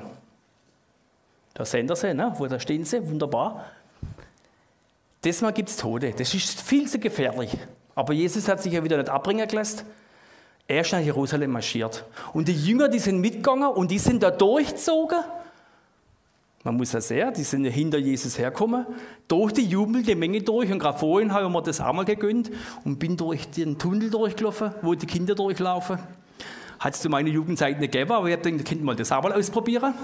Da 1.54 1.64
sehen 1.64 1.94
sie, 1.94 2.14
ne? 2.14 2.32
wo 2.36 2.46
da 2.46 2.58
stehen 2.58 2.84
sie, 2.84 3.06
wunderbar. 3.08 3.66
Diesmal 5.24 5.52
gibt 5.52 5.68
es 5.68 5.76
Tode, 5.76 6.12
das 6.16 6.34
ist 6.34 6.60
viel 6.60 6.88
zu 6.88 6.98
gefährlich. 6.98 7.56
Aber 7.94 8.12
Jesus 8.12 8.48
hat 8.48 8.62
sich 8.62 8.72
ja 8.72 8.82
wieder 8.82 8.96
nicht 8.96 9.10
abbringen 9.10 9.46
gelassen. 9.46 9.82
Er 10.66 10.80
ist 10.80 10.92
nach 10.92 11.00
Jerusalem 11.00 11.50
marschiert. 11.50 12.04
Und 12.32 12.48
die 12.48 12.54
Jünger, 12.54 12.88
die 12.88 12.98
sind 12.98 13.20
mitgegangen 13.20 13.68
und 13.68 13.90
die 13.90 13.98
sind 13.98 14.22
da 14.22 14.30
durchgezogen. 14.30 15.18
Man 16.64 16.76
muss 16.76 16.92
ja 16.92 17.00
sehen, 17.00 17.32
die 17.36 17.42
sind 17.42 17.64
ja 17.64 17.70
hinter 17.70 17.98
Jesus 17.98 18.38
hergekommen, 18.38 18.86
durch 19.26 19.52
die 19.52 19.66
jubelnde 19.66 20.14
Menge 20.14 20.42
durch. 20.42 20.70
Und 20.70 20.78
gerade 20.78 20.98
vorhin 20.98 21.32
habe 21.32 21.46
ich 21.46 21.52
mir 21.52 21.62
das 21.62 21.80
einmal 21.80 22.04
gegönnt 22.04 22.50
und 22.84 22.98
bin 22.98 23.16
durch 23.16 23.50
den 23.50 23.78
Tunnel 23.78 24.10
durchgelaufen, 24.10 24.72
wo 24.80 24.94
die 24.94 25.06
Kinder 25.06 25.34
durchlaufen. 25.34 25.98
Hat 26.78 26.94
es 26.94 27.00
zu 27.00 27.08
meiner 27.08 27.28
Jugendzeit 27.28 27.80
nicht 27.80 27.92
gegeben, 27.92 28.12
aber 28.12 28.28
ich 28.28 28.36
habe 28.36 28.50
gedacht, 28.50 28.66
Kind 28.66 28.82
mal 28.82 28.94
das 28.94 29.10
auch 29.10 29.22
mal 29.22 29.32
ausprobieren. 29.32 29.94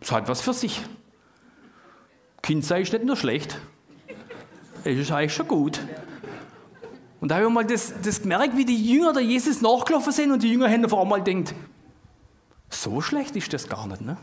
Es 0.00 0.10
hat 0.10 0.28
was 0.28 0.40
für 0.40 0.54
sich. 0.54 0.80
Kind 2.42 2.64
sei 2.64 2.82
ist 2.82 2.92
nicht 2.92 3.04
nur 3.04 3.16
schlecht. 3.16 3.58
Es 4.84 4.98
ist 4.98 5.12
eigentlich 5.12 5.34
schon 5.34 5.46
gut. 5.46 5.80
Und 7.20 7.30
da 7.30 7.36
habe 7.36 7.46
ich 7.46 7.52
mal 7.52 7.66
das, 7.66 7.92
das 8.02 8.22
gemerkt, 8.22 8.56
wie 8.56 8.64
die 8.64 8.92
Jünger 8.92 9.12
der 9.12 9.22
Jesus 9.22 9.60
nachgelaufen 9.60 10.12
sind 10.12 10.32
und 10.32 10.42
die 10.42 10.50
Jünger 10.50 10.70
haben 10.70 10.84
auf 10.86 10.94
einmal 10.94 11.22
gedacht, 11.22 11.54
so 12.70 13.00
schlecht 13.02 13.36
ist 13.36 13.52
das 13.52 13.68
gar 13.68 13.86
nicht. 13.86 14.00
Ne? 14.00 14.16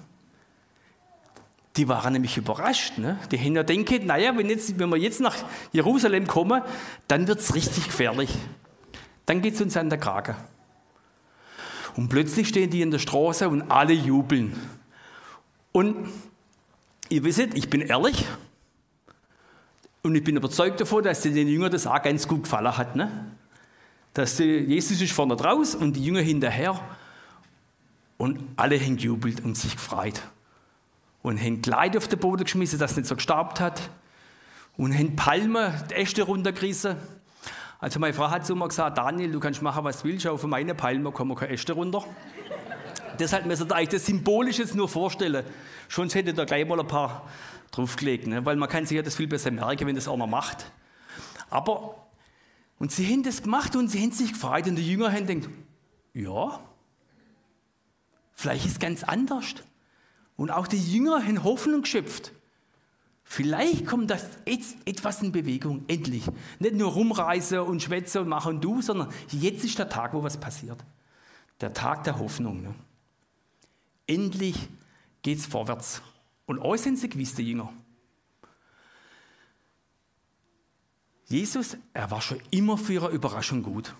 Die 1.75 1.87
waren 1.87 2.13
nämlich 2.13 2.37
überrascht. 2.37 2.97
Ne? 2.97 3.19
Die 3.31 3.37
haben 3.37 3.55
ja 3.55 3.61
gedacht, 3.61 4.03
naja, 4.03 4.35
wenn, 4.35 4.49
jetzt, 4.49 4.79
wenn 4.79 4.89
wir 4.89 4.97
jetzt 4.97 5.21
nach 5.21 5.35
Jerusalem 5.71 6.25
kommen, 6.25 6.63
dann 7.07 7.27
wird 7.27 7.39
es 7.39 7.53
richtig 7.53 7.85
gefährlich. 7.85 8.33
Dann 9.27 9.41
geht 9.43 9.53
es 9.53 9.61
uns 9.61 9.77
an 9.77 9.89
der 9.89 9.99
Krake. 9.99 10.35
Und 11.95 12.09
plötzlich 12.09 12.47
stehen 12.47 12.69
die 12.69 12.81
in 12.81 12.89
der 12.89 12.99
Straße 12.99 13.47
und 13.47 13.69
alle 13.69 13.93
jubeln. 13.93 14.55
Und 15.77 16.09
ihr 17.09 17.23
wisst, 17.23 17.53
ich 17.53 17.69
bin 17.69 17.81
ehrlich 17.81 18.25
und 20.01 20.15
ich 20.15 20.23
bin 20.23 20.35
überzeugt 20.35 20.81
davon, 20.81 21.03
dass 21.03 21.21
den 21.21 21.47
Jüngern 21.47 21.71
das 21.71 21.85
auch 21.85 22.01
ganz 22.01 22.27
gut 22.27 22.45
gefallen 22.45 22.75
hat. 22.75 22.95
Ne? 22.95 23.27
Dass 24.15 24.39
Jesus 24.39 24.99
ist 24.99 25.11
vorne 25.11 25.35
draus 25.35 25.75
und 25.75 25.93
die 25.93 26.03
Jünger 26.03 26.21
hinterher 26.21 26.79
und 28.17 28.39
alle 28.55 28.79
haben 28.79 28.97
jubelt 28.97 29.45
und 29.45 29.55
sich 29.55 29.73
gefreut. 29.73 30.19
Und 31.21 31.39
haben 31.39 31.61
Kleid 31.61 31.95
auf 31.95 32.07
den 32.07 32.17
Boden 32.17 32.45
geschmissen, 32.45 32.79
dass 32.79 32.91
es 32.91 32.97
nicht 32.97 33.07
so 33.09 33.13
gestaubt 33.13 33.59
hat. 33.59 33.91
Und 34.77 34.97
haben 34.97 35.15
Palmen, 35.15 35.73
die 35.91 35.93
Äste 35.93 36.23
runtergerissen. 36.23 36.95
Also 37.79 37.99
meine 37.99 38.15
Frau 38.15 38.31
hat 38.31 38.47
so 38.47 38.55
mal 38.55 38.67
gesagt, 38.67 38.97
Daniel, 38.97 39.31
du 39.31 39.39
kannst 39.39 39.61
machen, 39.61 39.83
was 39.83 40.01
du 40.01 40.07
willst, 40.07 40.25
auf 40.25 40.43
meine 40.45 40.73
Palme 40.73 41.11
kommen 41.11 41.35
keine 41.35 41.53
Äste 41.53 41.73
runter. 41.73 42.03
Deshalb 43.19 43.45
müsst 43.45 43.61
ihr 43.61 43.75
euch 43.75 43.89
das 43.89 44.05
symbolisch 44.05 44.59
jetzt 44.59 44.75
nur 44.75 44.87
vorstellen. 44.87 45.45
Schon 45.87 46.09
hätte 46.09 46.33
da 46.33 46.45
gleich 46.45 46.67
mal 46.67 46.79
ein 46.79 46.87
paar 46.87 47.27
draufgelegt, 47.71 48.27
ne? 48.27 48.45
weil 48.45 48.55
man 48.55 48.69
kann 48.69 48.85
sich 48.85 48.95
ja 48.95 49.01
das 49.01 49.15
viel 49.15 49.27
besser 49.27 49.51
merken, 49.51 49.87
wenn 49.87 49.95
das 49.95 50.07
einer 50.07 50.27
macht. 50.27 50.71
Aber, 51.49 52.07
und 52.79 52.91
sie 52.91 53.05
haben 53.11 53.23
das 53.23 53.43
gemacht 53.43 53.75
und 53.75 53.89
sie 53.89 54.01
haben 54.01 54.11
sich 54.11 54.33
gefreut 54.33 54.67
und 54.67 54.75
die 54.75 54.87
Jünger 54.87 55.11
haben 55.11 55.27
gedacht, 55.27 55.49
ja, 56.13 56.59
vielleicht 58.33 58.65
ist 58.65 58.73
es 58.73 58.79
ganz 58.79 59.03
anders. 59.03 59.55
Und 60.35 60.51
auch 60.51 60.67
die 60.67 60.77
Jünger 60.77 61.23
haben 61.23 61.43
Hoffnung 61.43 61.81
geschöpft. 61.81 62.31
Vielleicht 63.23 63.85
kommt 63.85 64.09
das 64.09 64.25
jetzt 64.45 64.77
etwas 64.85 65.21
in 65.21 65.33
Bewegung, 65.33 65.83
endlich. 65.89 66.23
Nicht 66.59 66.75
nur 66.75 66.93
rumreisen 66.93 67.59
und 67.59 67.83
schwätzen 67.83 68.19
und 68.19 68.29
machen 68.29 68.61
du, 68.61 68.81
sondern 68.81 69.09
jetzt 69.29 69.65
ist 69.65 69.77
der 69.77 69.89
Tag, 69.89 70.13
wo 70.13 70.23
was 70.23 70.37
passiert. 70.37 70.77
Der 71.59 71.73
Tag 71.73 72.05
der 72.05 72.19
Hoffnung. 72.19 72.61
Ne? 72.61 72.73
Endlich 74.07 74.57
geht 75.21 75.37
es 75.37 75.45
vorwärts. 75.45 76.01
Und 76.45 76.59
euch 76.59 76.81
sind 76.81 76.97
sie 76.97 77.09
gewiss, 77.09 77.35
die 77.35 77.43
Jünger. 77.43 77.71
Jesus, 81.25 81.77
er 81.93 82.09
war 82.09 82.21
schon 82.21 82.39
immer 82.51 82.77
für 82.77 82.93
ihre 82.93 83.09
Überraschung 83.09 83.61
gut. 83.61 83.93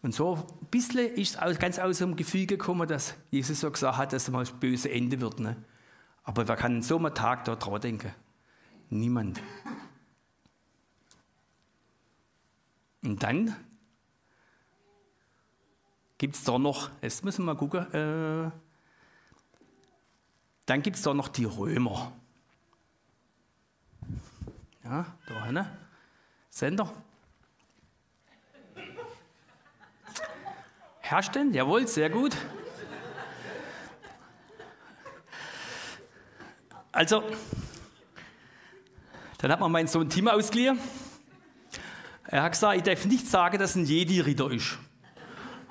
Und 0.00 0.14
so 0.14 0.34
ein 0.34 0.66
bisschen 0.66 1.14
ist 1.14 1.38
es 1.40 1.58
ganz 1.58 1.78
aus 1.78 1.98
dem 1.98 2.16
Gefühl 2.16 2.46
gekommen, 2.46 2.88
dass 2.88 3.14
Jesus 3.30 3.60
so 3.60 3.70
gesagt 3.70 3.96
hat, 3.96 4.12
dass 4.12 4.24
es 4.24 4.30
mal 4.30 4.40
das 4.40 4.52
böse 4.52 4.90
Ende 4.90 5.20
wird. 5.20 5.40
Ne? 5.40 5.56
Aber 6.24 6.48
wer 6.48 6.56
kann 6.56 6.76
in 6.76 6.82
so 6.82 6.98
einem 6.98 7.14
Tag 7.14 7.44
da 7.44 7.56
dran 7.56 7.80
denken? 7.80 8.12
Niemand. 8.90 9.40
Und 13.02 13.22
dann 13.22 13.54
gibt 16.18 16.36
es 16.36 16.44
da 16.44 16.58
noch, 16.58 16.90
jetzt 17.02 17.24
müssen 17.24 17.44
wir 17.44 17.54
mal 17.54 17.58
gucken, 17.58 17.92
äh, 17.92 18.50
dann 20.66 20.82
gibt 20.82 20.96
es 20.96 21.02
da 21.02 21.12
noch 21.12 21.28
die 21.28 21.44
Römer. 21.44 22.12
Ja, 24.84 25.06
da 25.26 25.44
hinten. 25.44 25.66
Sender. 26.50 26.92
Herstellen, 31.00 31.52
jawohl, 31.52 31.86
sehr 31.86 32.08
gut. 32.08 32.36
Also, 36.92 37.24
dann 39.38 39.52
hat 39.52 39.60
man 39.60 39.72
meinen 39.72 39.88
Sohn 39.88 40.08
Tim 40.08 40.28
ausgeliehen. 40.28 40.78
Er 42.24 42.44
hat 42.44 42.52
gesagt, 42.52 42.76
ich 42.76 42.82
darf 42.84 43.04
nicht 43.04 43.26
sagen, 43.26 43.58
dass 43.58 43.74
ein 43.74 43.84
Jedi-Ritter 43.84 44.50
ist 44.50 44.78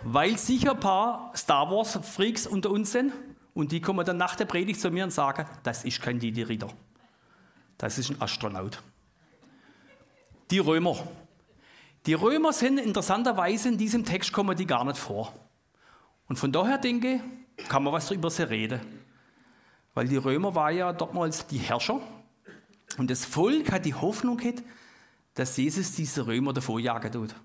weil 0.03 0.37
sicher 0.37 0.71
ein 0.71 0.79
paar 0.79 1.31
Star 1.35 1.69
Wars-Freaks 1.69 2.47
unter 2.47 2.71
uns 2.71 2.91
sind 2.91 3.13
und 3.53 3.71
die 3.71 3.81
kommen 3.81 4.05
dann 4.05 4.17
nach 4.17 4.35
der 4.35 4.45
Predigt 4.45 4.79
zu 4.79 4.91
mir 4.91 5.03
und 5.03 5.11
sagen, 5.11 5.45
das 5.63 5.85
ist 5.85 6.01
kein 6.01 6.19
Didi 6.19 6.43
Ritter. 6.43 6.69
Das 7.77 7.97
ist 7.97 8.09
ein 8.09 8.21
Astronaut. 8.21 8.81
Die 10.51 10.59
Römer. 10.59 10.95
Die 12.05 12.13
Römer 12.13 12.51
sind 12.51 12.79
interessanterweise 12.79 13.69
in 13.69 13.77
diesem 13.77 14.03
Text 14.03 14.33
kommen 14.33 14.57
die 14.57 14.65
gar 14.65 14.83
nicht 14.83 14.97
vor. 14.97 15.33
Und 16.27 16.37
von 16.37 16.51
daher 16.51 16.77
denke 16.77 17.21
ich, 17.57 17.69
kann 17.69 17.83
man 17.83 17.93
was 17.93 18.07
darüber 18.07 18.29
reden. 18.49 18.81
Weil 19.93 20.07
die 20.07 20.17
Römer 20.17 20.55
waren 20.55 20.75
ja 20.75 20.91
damals 20.91 21.47
die 21.47 21.59
Herrscher. 21.59 22.01
Und 22.97 23.09
das 23.09 23.25
Volk 23.25 23.71
hat 23.71 23.85
die 23.85 23.93
Hoffnung 23.93 24.37
gehabt, 24.37 24.63
dass 25.35 25.57
Jesus 25.57 25.93
diese 25.93 26.27
Römer 26.27 26.53
davorjagen 26.53 27.11
tut. 27.11 27.35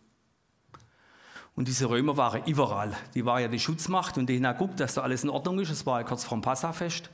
Und 1.58 1.66
diese 1.66 1.90
Römer 1.90 2.16
waren 2.16 2.44
überall. 2.44 2.96
Die 3.14 3.24
waren 3.24 3.42
ja 3.42 3.48
die 3.48 3.58
Schutzmacht 3.58 4.16
und 4.16 4.28
denen 4.28 4.46
haben 4.46 4.56
geguckt, 4.56 4.78
dass 4.78 4.94
da 4.94 5.02
alles 5.02 5.24
in 5.24 5.28
Ordnung 5.28 5.58
ist. 5.58 5.70
Es 5.70 5.84
war 5.86 6.00
ja 6.00 6.06
kurz 6.06 6.22
vor 6.22 6.38
dem 6.38 6.40
Passafest. 6.40 7.10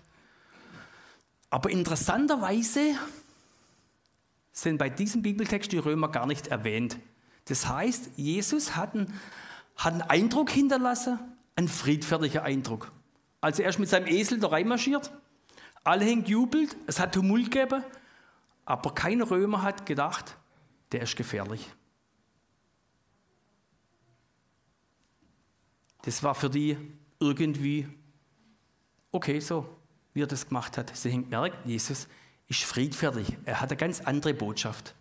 Aber 1.49 1.71
interessanterweise 1.71 2.95
sind 4.53 4.77
bei 4.77 4.91
diesem 4.91 5.23
Bibeltext 5.23 5.73
die 5.73 5.79
Römer 5.79 6.11
gar 6.11 6.27
nicht 6.27 6.49
erwähnt. 6.49 6.99
Das 7.47 7.71
heißt, 7.71 8.11
Jesus 8.17 8.77
hat 8.77 8.95
einen, 8.95 9.19
hat 9.77 9.95
einen 9.95 10.03
Eindruck 10.03 10.51
hinterlassen, 10.51 11.19
einen 11.57 11.69
friedfertigen 11.69 12.43
Eindruck. 12.43 12.93
Als 13.41 13.59
er 13.59 13.65
erst 13.65 13.79
mit 13.79 13.89
seinem 13.89 14.09
Esel 14.09 14.41
da 14.41 14.49
reinmarschiert, 14.49 15.11
alle 15.85 16.05
haben 16.05 16.23
gejubelt, 16.23 16.77
es 16.87 17.01
hat 17.01 17.15
Tumult 17.15 17.51
gegeben, 17.51 17.83
aber 18.67 18.93
kein 18.95 19.23
Römer 19.23 19.63
hat 19.63 19.87
gedacht, 19.87 20.37
der 20.93 21.01
ist 21.01 21.17
gefährlich. 21.17 21.67
Das 26.05 26.23
war 26.23 26.35
für 26.35 26.51
die 26.51 26.77
irgendwie 27.19 27.89
okay 29.11 29.41
so, 29.41 29.67
wie 30.13 30.23
er 30.23 30.27
das 30.27 30.49
gemacht 30.49 30.77
hat. 30.77 30.95
Sie 30.95 31.11
haben 31.11 31.31
gemerkt, 31.31 31.65
Jesus 31.65 32.09
ist 32.47 32.65
friedfertig. 32.65 33.37
Er 33.47 33.61
hat 33.61 33.71
eine 33.71 33.79
ganz 33.79 34.01
andere 34.03 34.35
Botschaft. 34.35 34.95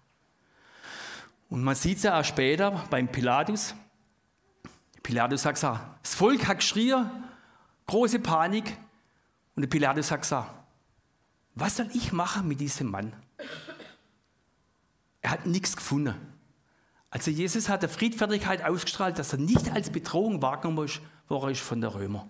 Und 1.49 1.61
man 1.63 1.75
sieht 1.75 1.97
es 1.97 2.03
ja 2.03 2.19
auch 2.19 2.23
später 2.23 2.71
beim 2.89 3.11
Pilatus. 3.11 3.75
Pilatus 5.03 5.45
hat 5.45 5.55
gesagt, 5.55 5.99
das 6.01 6.15
Volk 6.15 6.47
hat 6.47 6.59
geschrien, 6.59 7.09
große 7.87 8.19
Panik. 8.19 8.77
Und 9.55 9.69
Pilatus 9.69 10.09
hat 10.09 10.21
gesagt, 10.21 10.51
was 11.55 11.77
soll 11.77 11.89
ich 11.93 12.13
machen 12.13 12.47
mit 12.47 12.61
diesem 12.61 12.89
Mann? 12.89 13.13
Er 15.21 15.31
hat 15.31 15.45
nichts 15.45 15.75
gefunden. 15.75 16.32
Also 17.13 17.29
Jesus 17.29 17.69
hat 17.69 17.83
der 17.83 17.89
Friedfertigkeit 17.89 18.65
ausgestrahlt, 18.65 19.19
dass 19.19 19.33
er 19.33 19.37
nicht 19.37 19.71
als 19.71 19.91
Bedrohung 19.91 20.41
wahrgenommen 20.41 20.89
worden 21.27 21.51
ist 21.51 21.61
von 21.61 21.79
der 21.79 21.93
Römer. 21.93 22.27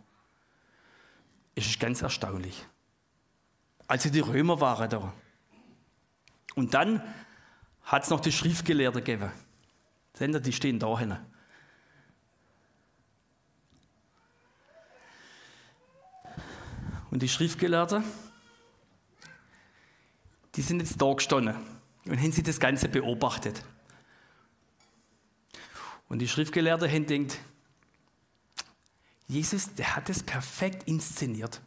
Es 1.55 1.65
ist 1.67 1.79
ganz 1.79 2.01
erstaunlich. 2.01 2.65
Also 3.87 4.09
die 4.09 4.19
Römer 4.19 4.59
waren 4.59 4.89
da. 4.89 5.13
Und 6.55 6.73
dann 6.73 7.01
hat 7.83 8.03
es 8.03 8.09
noch 8.09 8.19
die 8.19 8.33
Schriftgelehrten 8.33 9.05
gegeben. 9.05 9.31
Ihr, 10.19 10.39
die 10.41 10.51
stehen 10.51 10.79
da 10.79 10.99
hinten. 10.99 11.17
Und 17.09 17.21
die 17.21 17.29
Schriftgelehrten, 17.29 18.03
die 20.55 20.61
sind 20.61 20.81
jetzt 20.81 21.01
da 21.01 21.13
gestanden 21.13 21.55
und 22.05 22.17
haben 22.17 22.33
sie 22.33 22.43
das 22.43 22.59
Ganze 22.59 22.89
beobachtet. 22.89 23.63
Und 26.13 26.19
die 26.19 26.27
Schriftgelehrten 26.27 26.87
haben 26.91 27.27
Jesus, 29.27 29.73
der 29.73 29.95
hat 29.95 30.11
es 30.11 30.21
perfekt 30.21 30.87
inszeniert. 30.87 31.59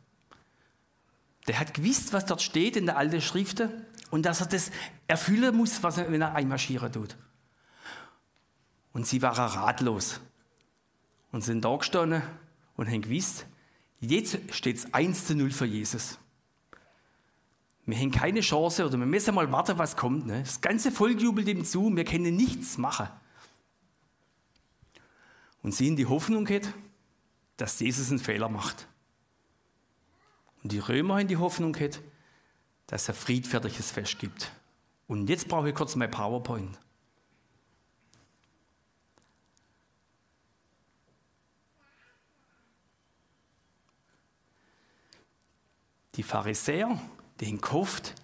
Der 1.48 1.58
hat 1.58 1.74
gewusst, 1.74 2.12
was 2.12 2.26
dort 2.26 2.40
steht 2.40 2.76
in 2.76 2.86
der 2.86 2.96
alten 2.96 3.20
Schriften 3.20 3.72
und 4.12 4.24
dass 4.24 4.40
er 4.40 4.46
das 4.46 4.70
erfüllen 5.08 5.56
muss, 5.56 5.82
was 5.82 5.98
er, 5.98 6.12
wenn 6.12 6.22
er 6.22 6.36
einmarschieren 6.36 6.92
tut. 6.92 7.16
Und 8.92 9.04
sie 9.04 9.20
waren 9.20 9.48
ratlos 9.50 10.20
und 11.32 11.42
sind 11.42 11.64
da 11.64 11.74
gestanden 11.74 12.22
und 12.76 12.86
haben 12.86 13.02
gewusst, 13.02 13.46
jetzt 13.98 14.38
steht 14.54 14.76
es 14.76 14.94
1 14.94 15.26
zu 15.26 15.34
0 15.34 15.50
für 15.50 15.66
Jesus. 15.66 16.20
Wir 17.84 17.98
haben 17.98 18.12
keine 18.12 18.42
Chance 18.42 18.86
oder 18.86 18.96
wir 18.96 19.06
müssen 19.06 19.34
mal 19.34 19.50
warten, 19.50 19.76
was 19.76 19.96
kommt. 19.96 20.24
Ne? 20.24 20.38
Das 20.44 20.60
ganze 20.60 20.92
Volk 20.92 21.20
jubelt 21.20 21.48
ihm 21.48 21.64
zu, 21.64 21.90
wir 21.96 22.04
können 22.04 22.36
nichts 22.36 22.78
machen. 22.78 23.08
Und 25.66 25.72
sie 25.72 25.88
in 25.88 25.96
die 25.96 26.06
Hoffnung 26.06 26.44
geht, 26.44 26.72
dass 27.56 27.80
Jesus 27.80 28.10
einen 28.10 28.20
Fehler 28.20 28.48
macht. 28.48 28.86
Und 30.62 30.70
die 30.70 30.78
Römer 30.78 31.18
in 31.20 31.26
die 31.26 31.38
Hoffnung 31.38 31.76
hat, 31.80 32.00
dass 32.86 33.08
er 33.08 33.14
friedfertiges 33.14 33.90
Fest 33.90 34.20
gibt. 34.20 34.52
Und 35.08 35.28
jetzt 35.28 35.48
brauche 35.48 35.68
ich 35.70 35.74
kurz 35.74 35.96
mein 35.96 36.08
PowerPoint. 36.08 36.78
Die 46.14 46.22
Pharisäer, 46.22 46.96
die 47.40 47.46
haben 47.46 47.60
gehofft, 47.60 48.14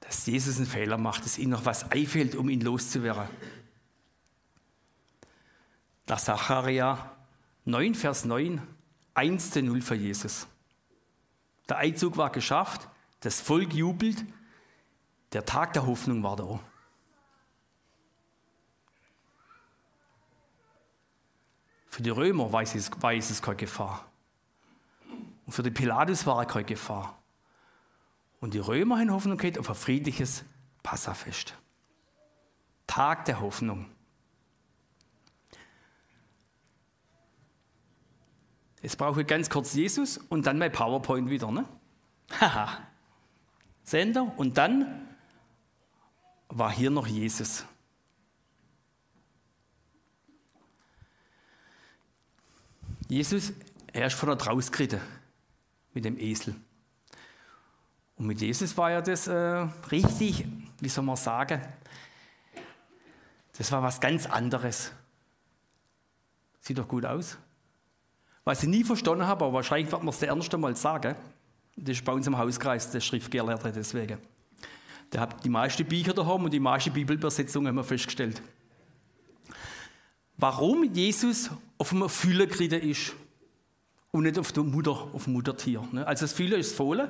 dass 0.00 0.26
Jesus 0.26 0.56
einen 0.56 0.66
Fehler 0.66 0.98
macht, 0.98 1.24
dass 1.24 1.38
ihnen 1.38 1.52
noch 1.52 1.66
was 1.66 1.92
einfällt, 1.92 2.34
um 2.34 2.48
ihn 2.48 2.62
loszuwerden. 2.62 3.28
Nach 6.06 6.20
Zacharia 6.20 7.10
9, 7.64 7.94
Vers 7.94 8.24
9, 8.24 8.60
1 9.14 9.50
zu 9.50 9.62
0 9.62 9.80
für 9.80 9.94
Jesus. 9.94 10.46
Der 11.68 11.78
Einzug 11.78 12.16
war 12.16 12.30
geschafft, 12.30 12.88
das 13.20 13.40
Volk 13.40 13.72
jubelt, 13.72 14.22
der 15.32 15.44
Tag 15.44 15.72
der 15.72 15.86
Hoffnung 15.86 16.22
war 16.22 16.36
da. 16.36 16.60
Für 21.88 22.02
die 22.02 22.10
Römer 22.10 22.52
war 22.52 22.62
es, 22.62 22.90
war 23.00 23.14
es 23.14 23.40
keine 23.40 23.56
Gefahr. 23.56 24.04
Und 25.46 25.52
für 25.52 25.62
die 25.62 25.70
Pilatus 25.70 26.26
war 26.26 26.40
er 26.40 26.46
keine 26.46 26.64
Gefahr. 26.64 27.16
Und 28.40 28.52
die 28.52 28.58
Römer 28.58 28.98
haben 28.98 29.12
Hoffnung 29.12 29.38
gehabt 29.38 29.58
auf 29.58 29.68
ein 29.68 29.74
friedliches 29.74 30.44
Passafest. 30.82 31.54
Tag 32.86 33.24
der 33.24 33.40
Hoffnung. 33.40 33.93
Jetzt 38.84 38.98
brauche 38.98 39.22
ich 39.22 39.26
ganz 39.26 39.48
kurz 39.48 39.72
Jesus 39.72 40.18
und 40.18 40.46
dann 40.46 40.58
mein 40.58 40.70
PowerPoint 40.70 41.30
wieder. 41.30 41.50
Ne? 41.50 41.64
Haha. 42.38 42.86
Sender 43.82 44.30
und 44.36 44.58
dann 44.58 45.08
war 46.50 46.70
hier 46.70 46.90
noch 46.90 47.06
Jesus. 47.06 47.64
Jesus, 53.08 53.54
er 53.90 54.08
ist 54.08 54.16
von 54.16 54.28
der 54.28 54.36
Traus 54.36 54.70
geritten 54.70 55.00
mit 55.94 56.04
dem 56.04 56.18
Esel. 56.18 56.54
Und 58.16 58.26
mit 58.26 58.42
Jesus 58.42 58.76
war 58.76 58.90
ja 58.90 59.00
das 59.00 59.28
äh, 59.28 59.66
richtig, 59.90 60.46
wie 60.80 60.88
soll 60.90 61.04
man 61.04 61.16
sagen, 61.16 61.62
das 63.56 63.72
war 63.72 63.82
was 63.82 63.98
ganz 63.98 64.26
anderes. 64.26 64.92
Sieht 66.60 66.76
doch 66.76 66.86
gut 66.86 67.06
aus. 67.06 67.38
Was 68.44 68.62
ich 68.62 68.68
nie 68.68 68.84
verstanden 68.84 69.26
habe, 69.26 69.44
aber 69.44 69.54
wahrscheinlich 69.54 69.90
wird 69.90 70.02
man 70.02 70.12
es 70.12 70.18
der 70.18 70.28
Ernste 70.28 70.58
mal 70.58 70.76
sagen, 70.76 71.16
das 71.76 71.96
ist 71.96 72.04
bei 72.04 72.12
uns 72.12 72.26
im 72.26 72.38
Hauskreis 72.38 72.90
der 72.90 73.00
Schriftgelehrte 73.00 73.72
deswegen. 73.72 74.18
Der 75.12 75.22
hat 75.22 75.44
die 75.44 75.48
meisten 75.48 75.84
Bücher 75.84 76.12
daheim 76.12 76.44
und 76.44 76.52
die 76.52 76.60
meisten 76.60 76.92
Bibelübersetzungen 76.92 77.68
haben 77.68 77.76
wir 77.76 77.84
festgestellt. 77.84 78.42
Warum 80.36 80.84
Jesus 80.92 81.50
auf 81.78 81.90
dem 81.90 82.08
Fühler 82.08 82.46
geritten 82.46 82.80
ist 82.80 83.14
und 84.10 84.24
nicht 84.24 84.38
auf 84.38 84.52
der 84.52 84.62
Mutter, 84.62 84.90
auf 84.90 85.24
dem 85.24 85.32
Muttertier. 85.32 85.82
Ne? 85.92 86.06
Also 86.06 86.24
das 86.24 86.32
Fühler 86.32 86.56
ist 86.58 86.70
das 86.70 86.76
Fohlen 86.76 87.08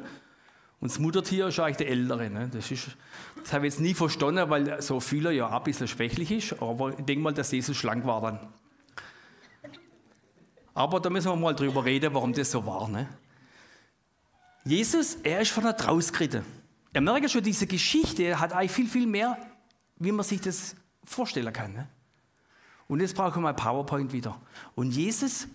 und 0.81 0.91
das 0.91 0.99
Muttertier 0.99 1.49
ist 1.49 1.59
eigentlich 1.59 1.79
der 1.79 1.89
Ältere. 1.89 2.31
Ne? 2.31 2.51
Das, 2.53 2.71
ist, 2.71 2.89
das 3.43 3.53
habe 3.53 3.67
ich 3.67 3.75
jetzt 3.75 3.81
nie 3.81 3.95
verstanden, 3.95 4.49
weil 4.51 4.81
so 4.83 4.95
ein 4.95 5.01
Fühler 5.01 5.31
ja 5.31 5.49
ein 5.49 5.63
bisschen 5.65 5.89
schwächlich 5.89 6.31
ist, 6.31 6.63
aber 6.63 6.99
ich 6.99 7.05
denke 7.05 7.23
mal, 7.23 7.35
dass 7.35 7.51
Jesus 7.53 7.77
schlank 7.77 8.07
war 8.07 8.21
dann. 8.21 8.39
Aber 10.75 10.99
da 11.01 11.09
müssen 11.09 11.31
wir 11.31 11.37
mal 11.37 11.55
drüber 11.55 11.85
reden, 11.85 12.13
warum 12.13 12.33
das 12.33 12.51
so 12.51 12.67
war. 12.67 12.89
Ne? 12.89 13.09
Jesus, 14.65 15.17
er 15.23 15.41
ist 15.41 15.53
von 15.53 15.63
der 15.63 15.77
Traus 15.77 16.13
geritten. 16.13 16.45
Er 16.93 17.01
merkt 17.01 17.31
schon, 17.31 17.43
diese 17.43 17.67
Geschichte 17.67 18.39
hat 18.39 18.53
eigentlich 18.53 18.73
viel, 18.73 18.89
viel 18.89 19.07
mehr, 19.07 19.39
wie 19.97 20.13
man 20.13 20.25
sich 20.25 20.41
das 20.41 20.75
vorstellen 21.05 21.53
kann. 21.53 21.73
Ne? 21.73 21.89
Und 22.89 23.01
jetzt 23.01 23.15
brauchen 23.15 23.37
wir 23.37 23.41
mal 23.43 23.55
PowerPoint 23.55 24.13
wieder. 24.13 24.41
Und 24.75 24.91
Jesus, 24.91 25.47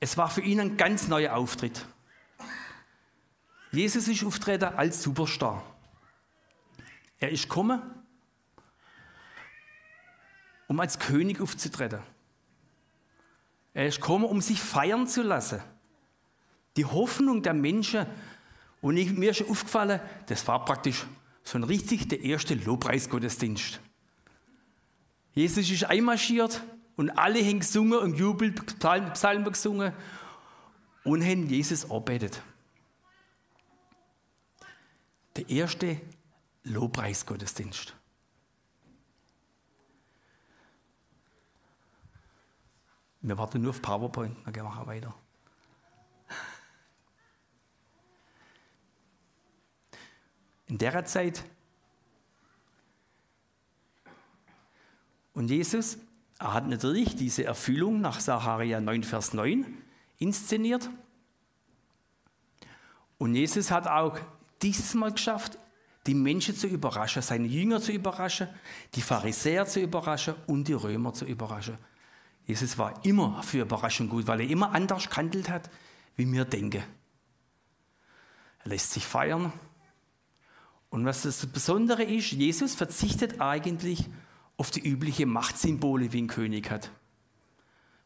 es 0.00 0.16
war 0.16 0.28
für 0.28 0.42
ihn 0.42 0.60
ein 0.60 0.76
ganz 0.76 1.08
neuer 1.08 1.34
Auftritt. 1.34 1.86
Jesus 3.72 4.08
ist 4.08 4.24
auftreten 4.24 4.64
als 4.64 5.02
Superstar. 5.02 5.62
Er 7.18 7.30
ist 7.30 7.44
gekommen, 7.44 7.82
um 10.68 10.78
als 10.80 10.98
König 10.98 11.40
aufzutreten. 11.40 12.00
Er 13.76 13.86
ist 13.86 14.00
gekommen, 14.00 14.24
um 14.24 14.40
sich 14.40 14.58
feiern 14.58 15.06
zu 15.06 15.20
lassen. 15.20 15.60
Die 16.78 16.86
Hoffnung 16.86 17.42
der 17.42 17.52
Menschen. 17.52 18.06
Und 18.80 18.96
ich, 18.96 19.12
mir 19.12 19.32
ist 19.32 19.46
aufgefallen, 19.50 20.00
das 20.28 20.48
war 20.48 20.64
praktisch 20.64 21.04
so 21.42 21.58
ein 21.58 21.64
richtig 21.64 22.08
der 22.08 22.22
erste 22.22 22.54
Lobpreisgottesdienst. 22.54 23.78
Jesus 25.34 25.70
ist 25.70 25.84
einmarschiert 25.84 26.62
und 26.96 27.10
alle 27.10 27.44
haben 27.44 27.60
gesungen 27.60 27.98
und 27.98 28.14
jubelt, 28.16 28.78
Psalmen, 28.78 29.44
gesungen 29.44 29.92
und 31.04 31.22
haben 31.22 31.46
Jesus 31.46 31.90
arbeitet. 31.90 32.40
Der 35.36 35.50
erste 35.50 36.00
Lobpreisgottesdienst. 36.64 37.94
Wir 43.26 43.36
warten 43.36 43.60
nur 43.60 43.70
auf 43.70 43.82
PowerPoint, 43.82 44.36
dann 44.44 44.52
gehen 44.52 44.62
wir 44.62 44.86
weiter. 44.86 45.12
In 50.68 50.78
der 50.78 51.04
Zeit 51.04 51.44
und 55.34 55.48
Jesus 55.48 55.98
er 56.38 56.52
hat 56.52 56.68
natürlich 56.68 57.16
diese 57.16 57.44
Erfüllung 57.44 58.00
nach 58.00 58.20
Sacharia 58.20 58.80
9, 58.80 59.04
Vers 59.04 59.32
9 59.32 59.66
inszeniert. 60.18 60.90
Und 63.18 63.34
Jesus 63.34 63.70
hat 63.70 63.88
auch 63.88 64.18
dieses 64.60 64.92
Mal 64.94 65.12
geschafft, 65.12 65.58
die 66.06 66.14
Menschen 66.14 66.54
zu 66.54 66.66
überraschen, 66.66 67.22
seine 67.22 67.46
Jünger 67.46 67.80
zu 67.80 67.90
überraschen, 67.90 68.48
die 68.94 69.00
Pharisäer 69.00 69.66
zu 69.66 69.80
überraschen 69.80 70.34
und 70.46 70.68
die 70.68 70.74
Römer 70.74 71.12
zu 71.14 71.24
überraschen. 71.24 71.78
Jesus 72.46 72.78
war 72.78 73.04
immer 73.04 73.42
für 73.42 73.62
Überraschung 73.62 74.08
gut, 74.08 74.26
weil 74.26 74.40
er 74.40 74.48
immer 74.48 74.72
anders 74.72 75.08
gehandelt 75.08 75.48
hat, 75.48 75.68
wie 76.14 76.30
wir 76.30 76.44
denken. 76.44 76.82
Er 78.62 78.68
lässt 78.68 78.92
sich 78.92 79.04
feiern. 79.04 79.52
Und 80.88 81.04
was 81.04 81.22
das 81.22 81.44
Besondere 81.46 82.04
ist, 82.04 82.32
Jesus 82.32 82.74
verzichtet 82.74 83.40
eigentlich 83.40 84.08
auf 84.56 84.70
die 84.70 84.80
übliche 84.80 85.26
Machtsymbole, 85.26 86.12
wie 86.12 86.22
ein 86.22 86.28
König 86.28 86.70
hat. 86.70 86.90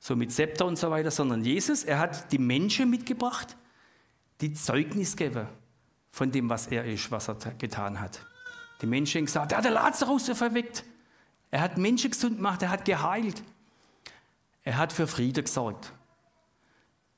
So 0.00 0.16
mit 0.16 0.32
Zepter 0.32 0.64
und 0.64 0.76
so 0.76 0.90
weiter, 0.90 1.10
sondern 1.10 1.44
Jesus, 1.44 1.84
er 1.84 1.98
hat 1.98 2.32
die 2.32 2.38
Menschen 2.38 2.88
mitgebracht, 2.88 3.56
die 4.40 4.54
Zeugnis 4.54 5.16
geben 5.16 5.46
von 6.10 6.32
dem, 6.32 6.48
was 6.48 6.66
er 6.66 6.86
ist, 6.86 7.10
was 7.10 7.28
er 7.28 7.34
getan 7.58 8.00
hat. 8.00 8.26
Die 8.80 8.86
Menschen 8.86 9.18
haben 9.18 9.26
gesagt, 9.26 9.52
er 9.52 9.58
hat 9.58 9.64
den 9.66 9.74
Lazarus 9.74 10.30
verweckt. 10.30 10.84
Er 11.50 11.60
hat 11.60 11.76
Menschen 11.76 12.10
gesund 12.10 12.36
gemacht, 12.36 12.62
er 12.62 12.70
hat 12.70 12.86
geheilt. 12.86 13.42
Er 14.62 14.76
hat 14.76 14.92
für 14.92 15.06
Friede 15.06 15.42
gesorgt. 15.42 15.92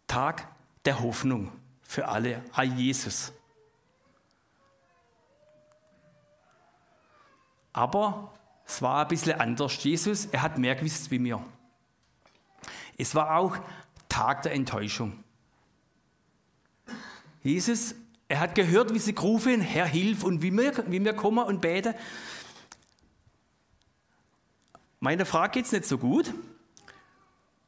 Tag 0.06 0.46
der 0.84 1.00
Hoffnung 1.00 1.52
für 1.82 2.08
alle, 2.08 2.42
all 2.52 2.66
Jesus. 2.66 3.32
Aber 7.72 8.32
es 8.66 8.82
war 8.82 9.02
ein 9.02 9.08
bisschen 9.08 9.40
anders. 9.40 9.82
Jesus, 9.82 10.26
er 10.26 10.42
hat 10.42 10.58
mehr 10.58 10.74
gewusst 10.74 11.10
wie 11.10 11.18
mir. 11.18 11.42
Es 12.96 13.14
war 13.14 13.36
auch 13.36 13.56
Tag 14.08 14.42
der 14.42 14.52
Enttäuschung. 14.52 15.24
Jesus, 17.42 17.94
er 18.28 18.40
hat 18.40 18.54
gehört, 18.54 18.94
wie 18.94 18.98
sie 18.98 19.14
rufen, 19.14 19.60
Herr, 19.60 19.86
hilf 19.86 20.22
und 20.22 20.42
wie 20.42 20.52
wir, 20.52 20.84
wie 20.90 21.04
wir 21.04 21.14
kommen 21.14 21.44
und 21.44 21.60
beten. 21.60 21.94
Meine 25.00 25.26
Frau 25.26 25.48
geht 25.48 25.64
es 25.64 25.72
nicht 25.72 25.84
so 25.84 25.98
gut. 25.98 26.32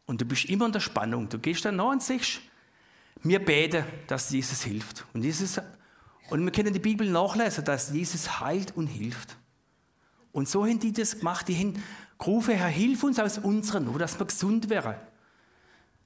Und 0.07 0.21
du 0.21 0.25
bist 0.25 0.45
immer 0.47 0.67
in 0.67 0.73
der 0.73 0.81
Spannung. 0.81 1.29
Du 1.29 1.39
gehst 1.39 1.65
dann 1.65 1.77
nach 1.77 1.93
und 1.93 2.03
sagst, 2.03 2.41
wir 3.23 3.43
beten, 3.43 3.85
dass 4.07 4.31
Jesus 4.31 4.63
hilft. 4.63 5.07
Und, 5.15 5.23
Jesus, 5.23 5.61
und 6.29 6.45
wir 6.45 6.53
können 6.53 6.73
die 6.73 6.79
Bibel 6.79 7.09
nachlesen, 7.09 7.65
dass 7.65 7.91
Jesus 7.91 8.41
heilt 8.41 8.77
und 8.77 8.87
hilft. 8.87 9.37
Und 10.33 10.49
so 10.49 10.67
haben 10.67 10.79
die 10.79 10.93
das 10.93 11.19
gemacht. 11.19 11.49
Die 11.49 11.57
haben 11.57 11.83
gerufen, 12.19 12.55
Herr, 12.55 12.69
hilf 12.69 13.03
uns 13.03 13.19
aus 13.19 13.39
unseren 13.39 13.87
Not, 13.87 14.01
dass 14.01 14.19
wir 14.19 14.27
gesund 14.27 14.69
wären. 14.69 14.97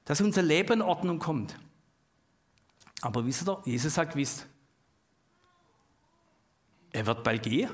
Dass 0.05 0.21
unser 0.21 0.43
Leben 0.43 0.73
in 0.73 0.81
Ordnung 0.81 1.19
kommt. 1.19 1.57
Aber 3.01 3.25
wisst 3.25 3.47
ihr, 3.47 3.61
Jesus 3.65 3.97
hat 3.97 4.13
gewusst, 4.13 4.45
er 6.91 7.05
wird 7.05 7.23
bald 7.23 7.43
gehen. 7.43 7.69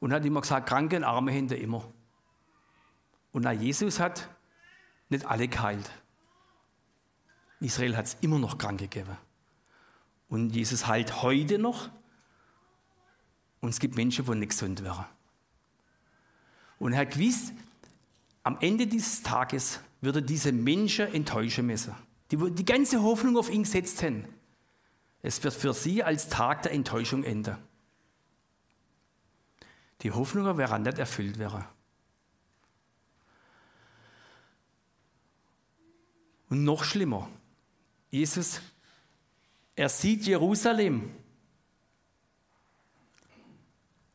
Und 0.00 0.12
hat 0.12 0.24
immer 0.24 0.40
gesagt, 0.40 0.68
Kranke 0.68 0.96
und 0.96 1.04
Arme 1.04 1.32
hinter 1.32 1.56
immer. 1.56 1.84
Und 3.32 3.46
auch 3.46 3.52
Jesus 3.52 3.98
hat 3.98 4.28
nicht 5.08 5.24
alle 5.24 5.48
geheilt. 5.48 5.90
Israel 7.60 7.96
hat 7.96 8.06
es 8.06 8.16
immer 8.20 8.38
noch 8.38 8.58
Kranke 8.58 8.88
gegeben. 8.88 9.16
Und 10.28 10.50
Jesus 10.50 10.86
heilt 10.86 11.22
heute 11.22 11.58
noch. 11.58 11.90
Und 13.60 13.70
es 13.70 13.80
gibt 13.80 13.96
Menschen, 13.96 14.24
die 14.24 14.34
nicht 14.34 14.50
gesund 14.50 14.84
wären. 14.84 15.06
Und 16.78 16.92
er 16.92 17.00
hat 17.00 17.10
gewusst, 17.10 17.52
am 18.44 18.58
Ende 18.60 18.86
dieses 18.86 19.22
Tages 19.22 19.80
würde 20.00 20.22
diese 20.22 20.52
Menschen 20.52 21.12
enttäuschen 21.12 21.66
müssen, 21.66 21.94
die 22.30 22.36
die 22.52 22.64
ganze 22.64 23.02
Hoffnung 23.02 23.36
auf 23.36 23.50
ihn 23.50 23.64
gesetzt 23.64 24.02
haben. 24.02 24.24
Es 25.22 25.42
wird 25.42 25.54
für 25.54 25.74
sie 25.74 26.04
als 26.04 26.28
Tag 26.28 26.62
der 26.62 26.72
Enttäuschung 26.72 27.24
enden. 27.24 27.56
Die 30.02 30.12
Hoffnung 30.12 30.56
wäre 30.56 30.78
nicht 30.78 30.98
erfüllt 30.98 31.38
wäre. 31.38 31.66
Und 36.48 36.64
noch 36.64 36.84
schlimmer, 36.84 37.28
Jesus, 38.10 38.60
er 39.76 39.88
sieht 39.88 40.26
Jerusalem 40.26 41.10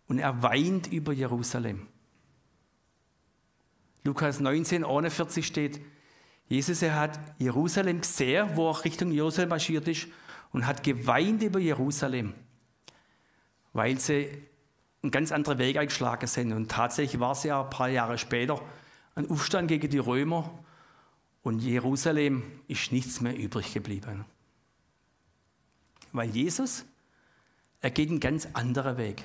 und 0.08 0.20
er 0.20 0.42
weint 0.42 0.92
über 0.92 1.14
Jerusalem. 1.14 1.88
Lukas 4.04 4.40
19, 4.40 4.84
41 4.84 5.46
steht, 5.46 5.80
Jesus, 6.50 6.82
er 6.82 7.00
hat 7.00 7.20
Jerusalem 7.40 8.02
gesehen, 8.02 8.50
wo 8.56 8.70
er 8.70 8.84
Richtung 8.84 9.12
Jerusalem 9.12 9.50
marschiert 9.50 9.88
ist 9.88 10.08
und 10.52 10.68
hat 10.68 10.84
geweint 10.84 11.42
über 11.42 11.60
Jerusalem, 11.60 12.34
weil 13.72 14.00
sie 14.00 14.30
einen 15.02 15.12
ganz 15.12 15.32
anderen 15.32 15.58
Weg 15.60 15.78
eingeschlagen 15.78 16.28
sind. 16.28 16.52
Und 16.52 16.70
tatsächlich 16.70 17.20
war 17.20 17.32
es 17.32 17.44
ja 17.44 17.64
ein 17.64 17.70
paar 17.70 17.90
Jahre 17.90 18.18
später 18.18 18.62
ein 19.16 19.30
Aufstand 19.30 19.68
gegen 19.68 19.90
die 19.90 20.00
Römer 20.00 20.52
und 21.44 21.60
Jerusalem 21.60 22.44
ist 22.68 22.92
nichts 22.92 23.22
mehr 23.22 23.38
übrig 23.38 23.74
geblieben. 23.74 24.26
Weil 26.14 26.30
Jesus, 26.30 26.86
er 27.82 27.92
geht 27.92 28.10
einen 28.10 28.22
ganz 28.22 28.48
anderen 28.54 28.98
Weg. 28.98 29.24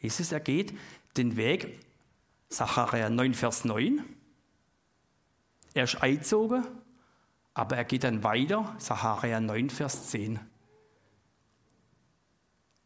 Jesus, 0.00 0.30
er 0.30 0.40
geht 0.40 0.72
den 1.16 1.36
Weg 1.36 1.80
Sacharja 2.48 3.10
9, 3.10 3.34
Vers 3.34 3.64
9. 3.64 4.04
Er 5.74 5.84
ist 5.84 6.02
eingezogen, 6.02 6.66
aber 7.54 7.76
er 7.76 7.84
geht 7.84 8.04
dann 8.04 8.22
weiter, 8.22 8.74
Sacharja 8.78 9.40
9, 9.40 9.70
Vers 9.70 10.10
10. 10.10 10.38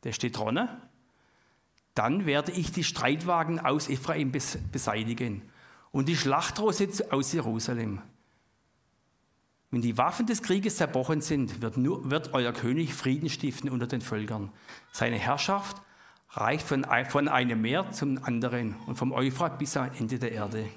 Der 0.04 0.12
steht 0.12 0.38
dran. 0.38 0.68
Dann 1.94 2.26
werde 2.26 2.52
ich 2.52 2.70
die 2.70 2.84
Streitwagen 2.84 3.58
aus 3.58 3.88
Ephraim 3.88 4.30
beseitigen 4.30 5.42
und 5.96 6.08
die 6.08 6.16
Schlachtrosse 6.16 6.88
aus 7.10 7.32
Jerusalem. 7.32 8.02
Wenn 9.70 9.80
die 9.80 9.96
Waffen 9.96 10.26
des 10.26 10.42
Krieges 10.42 10.76
zerbrochen 10.76 11.22
sind, 11.22 11.62
wird, 11.62 11.78
nur, 11.78 12.10
wird 12.10 12.34
euer 12.34 12.52
König 12.52 12.92
Frieden 12.92 13.30
stiften 13.30 13.70
unter 13.70 13.86
den 13.86 14.02
Völkern. 14.02 14.52
Seine 14.92 15.16
Herrschaft 15.16 15.80
reicht 16.32 16.66
von, 16.66 16.86
von 17.08 17.28
einem 17.28 17.62
Meer 17.62 17.92
zum 17.92 18.22
anderen 18.22 18.76
und 18.86 18.96
vom 18.96 19.10
Euphrat 19.10 19.58
bis 19.58 19.74
am 19.78 19.90
Ende 19.98 20.18
der 20.18 20.32
Erde. 20.32 20.68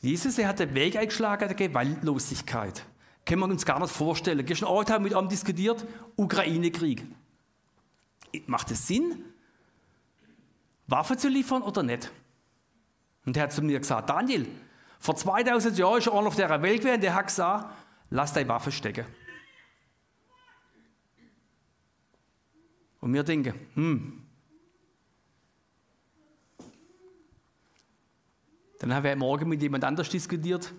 Jesus, 0.00 0.38
er 0.38 0.48
hat 0.48 0.60
den 0.60 0.74
Weg 0.74 0.96
eingeschlagen 0.96 1.48
der 1.48 1.54
Gewaltlosigkeit. 1.54 2.86
Können 3.26 3.42
wir 3.42 3.48
uns 3.48 3.66
gar 3.66 3.78
nicht 3.78 3.92
vorstellen. 3.92 4.46
Gestern 4.46 4.70
Abend 4.70 4.90
haben 4.90 5.04
wir 5.04 5.10
mit 5.10 5.22
ihm 5.22 5.28
diskutiert, 5.28 5.84
Ukraine-Krieg. 6.16 7.04
Macht 8.46 8.70
es 8.70 8.86
Sinn, 8.86 9.22
Waffen 10.86 11.18
zu 11.18 11.28
liefern 11.28 11.60
oder 11.60 11.82
nicht? 11.82 12.10
Und 13.24 13.36
er 13.36 13.44
hat 13.44 13.52
zu 13.52 13.62
mir 13.62 13.78
gesagt, 13.78 14.10
Daniel, 14.10 14.46
vor 14.98 15.14
2000 15.16 15.78
Jahren 15.78 15.98
ist 15.98 16.06
er 16.06 16.12
auf 16.12 16.36
der 16.36 16.62
Welt 16.62 16.82
gewesen, 16.82 17.00
der 17.00 17.14
hat 17.14 17.26
gesagt, 17.26 17.74
lass 18.10 18.32
deine 18.32 18.48
Waffe 18.48 18.72
stecken. 18.72 19.06
Und 23.00 23.12
wir 23.12 23.24
denken, 23.24 23.54
hm. 23.74 24.18
Dann 28.78 28.94
haben 28.94 29.04
wir 29.04 29.16
morgen 29.16 29.48
mit 29.48 29.62
jemand 29.62 29.84
anders 29.84 30.08
diskutiert. 30.08 30.72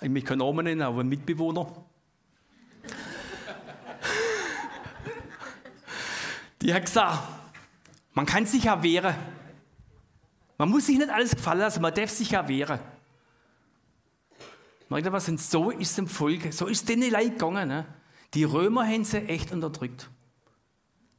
Ich 0.00 0.08
mich 0.08 0.24
keinen 0.24 0.38
Namen 0.38 0.64
nennen, 0.64 0.82
aber 0.82 1.00
ein 1.00 1.08
Mitbewohner. 1.08 1.84
Die 6.60 6.72
hat 6.72 6.84
gesagt, 6.84 7.28
man 8.12 8.26
kann 8.26 8.46
sich 8.46 8.62
ja 8.64 8.80
wehren. 8.82 9.14
Man 10.56 10.68
muss 10.68 10.86
sich 10.86 10.98
nicht 10.98 11.10
alles 11.10 11.32
gefallen 11.32 11.60
lassen, 11.60 11.82
man 11.82 11.94
darf 11.94 12.10
sich 12.10 12.30
ja 12.30 12.46
wehren. 12.46 12.78
Merkt 14.88 15.06
ihr 15.06 15.12
was? 15.12 15.28
Und 15.28 15.40
so 15.40 15.70
ist 15.70 15.98
im 15.98 16.06
Volk, 16.06 16.52
so 16.52 16.66
ist 16.66 16.80
es 16.80 16.84
denen 16.84 17.10
Leid 17.10 17.32
gegangen. 17.32 17.68
Ne? 17.68 17.86
Die 18.34 18.44
Römer 18.44 18.86
haben 18.86 19.04
sie 19.04 19.18
echt 19.18 19.52
unterdrückt. 19.52 20.08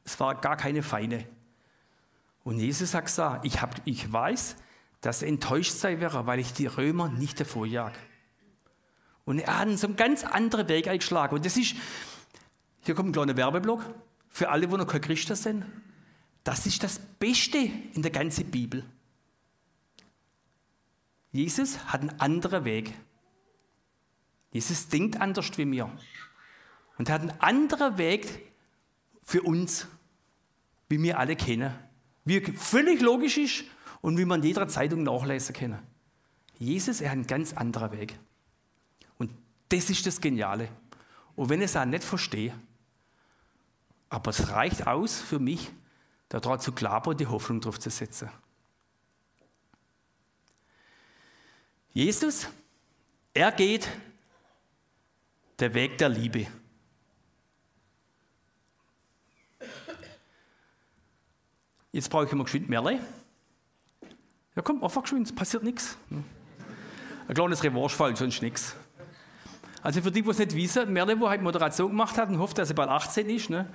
Es 0.04 0.18
war 0.20 0.34
gar 0.36 0.56
keine 0.56 0.82
Feinde. 0.82 1.26
Und 2.44 2.58
Jesus 2.58 2.94
hat 2.94 3.06
gesagt, 3.06 3.44
ich, 3.44 3.60
hab, 3.60 3.74
ich 3.84 4.10
weiß, 4.10 4.56
dass 5.00 5.22
er 5.22 5.28
enttäuscht 5.28 5.72
sein 5.72 6.00
wäre, 6.00 6.26
weil 6.26 6.38
ich 6.38 6.52
die 6.52 6.66
Römer 6.66 7.08
nicht 7.08 7.40
davor 7.40 7.66
Und 9.24 9.40
er 9.40 9.58
hat 9.58 9.78
so 9.78 9.88
einen 9.88 9.96
ganz 9.96 10.24
anderen 10.24 10.68
Weg 10.68 10.86
eingeschlagen. 10.88 11.34
Und 11.34 11.44
das 11.44 11.56
ist, 11.56 11.74
hier 12.84 12.94
kommt 12.94 13.10
ein 13.10 13.12
kleiner 13.12 13.36
Werbeblock 13.36 13.84
für 14.28 14.48
alle, 14.48 14.70
wo 14.70 14.76
noch 14.76 14.86
kein 14.86 15.00
Christen 15.00 15.34
sind. 15.34 15.66
Das 16.44 16.66
ist 16.66 16.82
das 16.84 16.98
Beste 16.98 17.58
in 17.58 18.02
der 18.02 18.12
ganzen 18.12 18.48
Bibel. 18.50 18.84
Jesus 21.36 21.78
hat 21.92 22.00
einen 22.00 22.18
anderen 22.18 22.64
Weg. 22.64 22.94
Jesus 24.52 24.88
denkt 24.88 25.20
anders 25.20 25.58
wie 25.58 25.66
mir. 25.66 25.90
Und 26.96 27.10
hat 27.10 27.20
einen 27.20 27.38
anderen 27.42 27.98
Weg 27.98 28.50
für 29.22 29.42
uns, 29.42 29.86
wie 30.88 31.02
wir 31.02 31.18
alle 31.18 31.36
kennen. 31.36 31.74
Wie 32.24 32.40
völlig 32.40 33.02
logisch 33.02 33.36
ist 33.36 33.64
und 34.00 34.16
wie 34.16 34.24
man 34.24 34.40
in 34.40 34.46
jeder 34.46 34.66
Zeitung 34.66 35.02
nachlesen 35.02 35.54
kann. 35.54 35.78
Jesus, 36.58 37.02
er 37.02 37.10
hat 37.10 37.16
einen 37.16 37.26
ganz 37.26 37.52
anderen 37.52 37.92
Weg. 37.92 38.18
Und 39.18 39.30
das 39.68 39.90
ist 39.90 40.06
das 40.06 40.22
Geniale. 40.22 40.70
Und 41.34 41.50
wenn 41.50 41.60
ich 41.60 41.66
es 41.66 41.76
auch 41.76 41.84
nicht 41.84 42.02
verstehe, 42.02 42.54
aber 44.08 44.30
es 44.30 44.48
reicht 44.48 44.86
aus 44.86 45.20
für 45.20 45.38
mich, 45.38 45.70
daran 46.30 46.60
zu 46.60 46.72
glauben 46.72 47.10
und 47.10 47.20
die 47.20 47.26
Hoffnung 47.26 47.60
drauf 47.60 47.78
zu 47.78 47.90
setzen. 47.90 48.30
Jesus, 51.96 52.46
er 53.32 53.50
geht 53.52 53.88
der 55.58 55.72
Weg 55.72 55.96
der 55.96 56.10
Liebe. 56.10 56.46
Jetzt 61.92 62.10
brauche 62.10 62.26
ich 62.26 62.32
immer 62.32 62.44
geschwind 62.44 62.68
Merle. 62.68 63.00
Ja, 64.54 64.60
komm, 64.60 64.84
einfach 64.84 65.00
geschwind, 65.00 65.26
es 65.28 65.34
passiert 65.34 65.62
nichts. 65.62 65.96
Ein 66.10 67.34
kleines 67.34 67.64
Revanchefall, 67.64 68.14
sonst 68.14 68.42
nichts. 68.42 68.76
Also 69.80 70.02
für 70.02 70.10
die, 70.10 70.20
die 70.20 70.28
es 70.28 70.36
nicht 70.36 70.54
wissen, 70.54 70.92
Merle, 70.92 71.16
die 71.16 71.22
heute 71.22 71.42
Moderation 71.42 71.88
gemacht 71.88 72.18
hat 72.18 72.28
und 72.28 72.38
hofft, 72.38 72.58
dass 72.58 72.68
sie 72.68 72.74
bald 72.74 72.90
18 72.90 73.30
ist, 73.30 73.48
ne, 73.48 73.72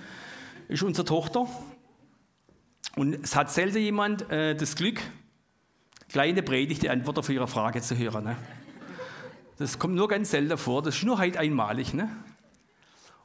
ist 0.68 0.84
unsere 0.84 1.06
Tochter. 1.06 1.48
Und 2.96 3.16
es 3.24 3.36
hat 3.36 3.52
selten 3.52 3.80
jemand 3.80 4.30
äh, 4.30 4.56
das 4.56 4.76
Glück, 4.76 5.02
kleine 6.12 6.44
Predigt, 6.44 6.84
die 6.84 6.90
Antwort 6.90 7.20
auf 7.20 7.30
ihre 7.30 7.48
Frage 7.48 7.82
zu 7.82 7.98
hören. 7.98 8.26
Ne? 8.26 8.38
Das 9.58 9.80
kommt 9.80 9.96
nur 9.96 10.08
ganz 10.08 10.32
selten 10.32 10.58
vor, 10.58 10.82
das 10.82 10.98
ist 10.98 11.04
nur 11.04 11.20
heute 11.20 11.40
einmalig. 11.40 11.94
Ne? 11.94 12.10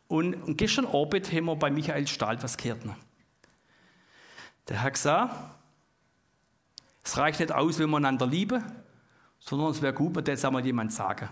Und, 0.09 0.35
und 0.35 0.57
gestern 0.57 0.87
Abend 0.87 1.33
haben 1.33 1.47
wir 1.47 1.57
bei 1.57 1.71
Michael 1.71 2.07
Stahl 2.07 2.41
was 2.43 2.57
gehört. 2.57 2.85
Ne? 2.85 2.97
Der 4.69 4.83
hat 4.83 4.95
gesagt, 4.95 5.35
es 7.03 7.17
reicht 7.19 7.41
nicht 7.41 7.53
aus, 7.53 7.79
wenn 7.79 7.91
wir 7.91 7.97
einander 7.97 8.27
lieben, 8.27 8.63
sondern 9.39 9.71
es 9.71 9.83
wäre 9.83 9.93
gut, 9.93 10.15
wenn 10.15 10.25
das 10.25 10.45
einmal 10.45 10.65
jemand 10.65 10.93
sagen. 10.93 11.29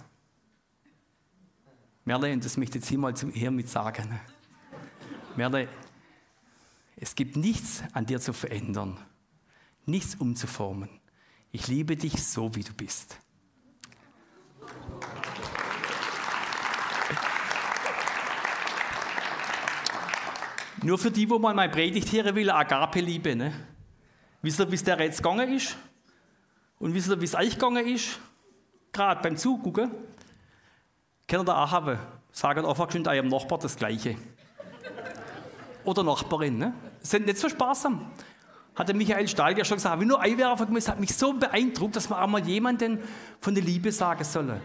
Merle, 2.05 2.33
und 2.33 2.45
das 2.45 2.57
möchte 2.57 2.79
ich 2.79 2.85
jetzt 2.85 2.88
hier 2.88 2.99
mal 2.99 3.14
hiermit 3.14 3.69
sagen. 3.69 4.09
Ne? 4.09 4.21
Merle, 5.37 5.69
es 6.97 7.14
gibt 7.14 7.37
nichts 7.37 7.83
an 7.93 8.07
dir 8.07 8.21
zu 8.21 8.33
verändern, 8.33 8.99
nichts 9.85 10.14
umzuformen. 10.14 10.88
Ich 11.55 11.69
liebe 11.69 11.97
dich 11.97 12.21
so, 12.21 12.53
wie 12.57 12.64
du 12.64 12.73
bist. 12.75 13.17
Nur 20.83 20.99
für 20.99 21.12
die, 21.12 21.31
wo 21.31 21.38
man 21.38 21.55
meine 21.55 21.71
Predigt 21.71 22.11
hören 22.11 22.35
will, 22.35 22.51
Agape-Liebe. 22.51 23.37
Ne? 23.37 23.53
Wisst 24.43 24.59
ihr, 24.59 24.69
wie 24.69 24.75
es 24.75 24.83
der 24.83 24.99
jetzt 24.99 25.23
gegangen 25.23 25.55
ist? 25.55 25.77
Und 26.81 26.93
wisst 26.93 27.09
ihr, 27.09 27.21
wie 27.21 27.25
es 27.25 27.37
euch 27.37 27.53
gegangen 27.53 27.87
ist? 27.87 28.19
Gerade 28.93 29.23
beim 29.23 29.37
Zugucken. 29.37 29.93
Kennt 31.29 31.49
ihr 31.49 31.57
auch 31.57 31.71
haben? 31.71 32.01
Sagen 32.33 32.67
einfach 32.67 32.90
schon 32.90 33.07
eurem 33.07 33.29
Nachbar 33.29 33.61
das 33.61 33.77
Gleiche. 33.77 34.17
Oder 35.85 36.03
Nachbarin. 36.03 36.59
Ne? 36.59 36.75
Sind 37.01 37.27
nicht 37.27 37.38
so 37.38 37.49
sparsam 37.49 38.11
hat 38.75 38.89
der 38.89 38.97
Michael 38.97 39.29
Stahl 39.29 39.57
ja 39.57 39.65
schon 39.65 39.77
gesagt, 39.77 40.01
wie 40.01 40.05
nur 40.05 40.21
Eiwerfer 40.21 40.67
gemacht, 40.67 40.89
hat 40.89 41.01
mich 41.01 41.15
so 41.15 41.33
beeindruckt, 41.33 41.97
dass 41.97 42.09
man 42.09 42.21
auch 42.21 42.27
mal 42.27 42.47
jemanden 42.47 42.99
von 43.41 43.55
der 43.55 43.63
Liebe 43.63 43.93
sagen 43.93 44.25
soll. 44.25 44.61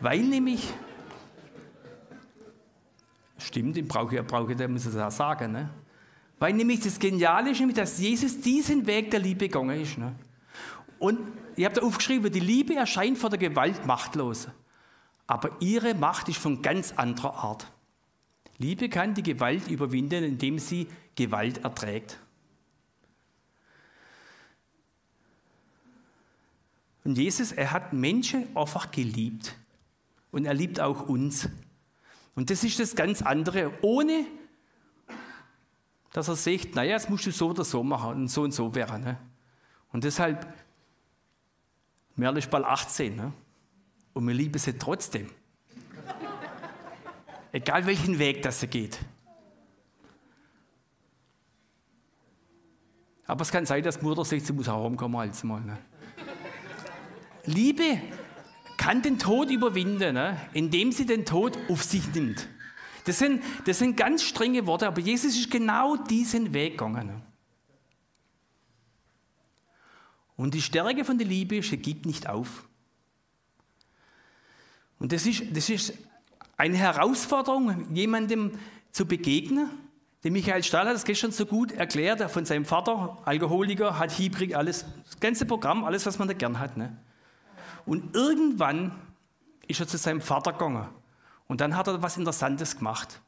Weil 0.00 0.20
nämlich, 0.20 0.72
stimmt, 3.36 3.76
den 3.76 3.86
brauche 3.86 4.16
ich, 4.16 4.26
brauche 4.26 4.52
ich, 4.52 4.56
der 4.56 4.68
muss 4.68 4.86
es 4.86 4.96
auch 4.96 5.10
sagen, 5.10 5.52
ne? 5.52 5.70
Weil 6.38 6.52
nämlich 6.52 6.80
das 6.80 6.98
Geniale 6.98 7.50
ist, 7.50 7.58
nämlich, 7.58 7.76
dass 7.76 7.98
Jesus 7.98 8.40
diesen 8.40 8.86
Weg 8.86 9.10
der 9.10 9.20
Liebe 9.20 9.48
gegangen 9.48 9.80
ist. 9.80 9.98
Ne? 9.98 10.14
Und 10.98 11.18
ihr 11.56 11.66
habt 11.66 11.76
da 11.76 11.82
aufgeschrieben, 11.82 12.30
die 12.30 12.40
Liebe 12.40 12.76
erscheint 12.76 13.18
vor 13.18 13.30
der 13.30 13.38
Gewalt 13.38 13.86
machtlos. 13.86 14.48
Aber 15.26 15.50
ihre 15.60 15.94
Macht 15.94 16.28
ist 16.28 16.38
von 16.38 16.62
ganz 16.62 16.92
anderer 16.96 17.34
Art. 17.34 17.66
Liebe 18.58 18.88
kann 18.88 19.14
die 19.14 19.22
Gewalt 19.22 19.68
überwinden, 19.68 20.24
indem 20.24 20.58
sie 20.58 20.86
Gewalt 21.16 21.64
erträgt. 21.64 22.18
Und 27.08 27.16
Jesus, 27.16 27.52
er 27.52 27.70
hat 27.70 27.94
Menschen 27.94 28.54
einfach 28.54 28.90
geliebt. 28.90 29.56
Und 30.30 30.44
er 30.44 30.52
liebt 30.52 30.78
auch 30.78 31.08
uns. 31.08 31.48
Und 32.34 32.50
das 32.50 32.62
ist 32.64 32.78
das 32.78 32.94
ganz 32.94 33.22
andere, 33.22 33.72
ohne 33.80 34.26
dass 36.12 36.28
er 36.28 36.36
sagt, 36.36 36.74
naja, 36.74 36.92
das 36.92 37.08
musst 37.08 37.24
du 37.24 37.32
so 37.32 37.48
oder 37.48 37.64
so 37.64 37.82
machen 37.82 38.10
und 38.10 38.28
so 38.28 38.42
und 38.42 38.52
so 38.52 38.74
wäre. 38.74 38.98
Ne? 38.98 39.18
Und 39.90 40.04
deshalb, 40.04 40.52
Merle 42.14 42.40
ist 42.40 42.50
bald 42.50 42.66
18 42.66 43.16
ne? 43.16 43.32
und 44.12 44.26
wir 44.26 44.34
lieben 44.34 44.58
sie 44.58 44.74
trotzdem. 44.74 45.30
Egal 47.52 47.86
welchen 47.86 48.18
Weg 48.18 48.42
das 48.42 48.60
sie 48.60 48.66
geht. 48.66 48.98
Aber 53.26 53.40
es 53.40 53.50
kann 53.50 53.64
sein, 53.64 53.82
dass 53.82 54.02
Mutter 54.02 54.26
sagt, 54.26 54.44
sie 54.44 54.52
muss 54.52 54.68
auch 54.68 54.84
rumkommen 54.84 55.18
als 55.18 55.42
mal. 55.42 55.62
Ne? 55.62 55.78
Liebe 57.48 58.00
kann 58.76 59.02
den 59.02 59.18
Tod 59.18 59.50
überwinden, 59.50 60.14
ne? 60.14 60.40
indem 60.52 60.92
sie 60.92 61.06
den 61.06 61.24
Tod 61.24 61.58
auf 61.68 61.82
sich 61.82 62.14
nimmt. 62.14 62.48
Das 63.04 63.18
sind, 63.18 63.42
das 63.64 63.78
sind 63.78 63.96
ganz 63.96 64.22
strenge 64.22 64.66
Worte, 64.66 64.86
aber 64.86 65.00
Jesus 65.00 65.34
ist 65.34 65.50
genau 65.50 65.96
diesen 65.96 66.52
Weg 66.52 66.72
gegangen. 66.72 67.22
Und 70.36 70.54
die 70.54 70.62
Stärke 70.62 71.04
von 71.04 71.18
der 71.18 71.26
Liebe 71.26 71.56
ist, 71.56 71.72
er 71.72 71.78
gibt 71.78 72.06
nicht 72.06 72.28
auf. 72.28 72.68
Und 74.98 75.12
das 75.12 75.26
ist, 75.26 75.44
das 75.52 75.68
ist 75.70 75.94
eine 76.56 76.76
Herausforderung, 76.76 77.94
jemandem 77.94 78.52
zu 78.92 79.06
begegnen. 79.06 79.70
Der 80.22 80.30
Michael 80.30 80.62
Stahl 80.62 80.86
hat 80.86 80.94
das 80.94 81.04
gestern 81.04 81.32
so 81.32 81.46
gut 81.46 81.72
erklärt, 81.72 82.30
von 82.30 82.44
seinem 82.44 82.64
Vater, 82.64 83.18
Alkoholiker, 83.24 83.98
hat 83.98 84.18
Hybrid, 84.18 84.54
alles, 84.54 84.84
das 85.04 85.18
ganze 85.18 85.46
Programm, 85.46 85.84
alles, 85.84 86.04
was 86.04 86.18
man 86.18 86.28
da 86.28 86.34
gern 86.34 86.58
hat. 86.58 86.76
Ne? 86.76 86.96
Und 87.88 88.14
irgendwann 88.14 88.92
ist 89.66 89.80
er 89.80 89.88
zu 89.88 89.96
seinem 89.96 90.20
Vater 90.20 90.52
gegangen. 90.52 90.86
Und 91.46 91.62
dann 91.62 91.74
hat 91.74 91.86
er 91.86 92.02
was 92.02 92.18
Interessantes 92.18 92.76
gemacht. 92.76 93.22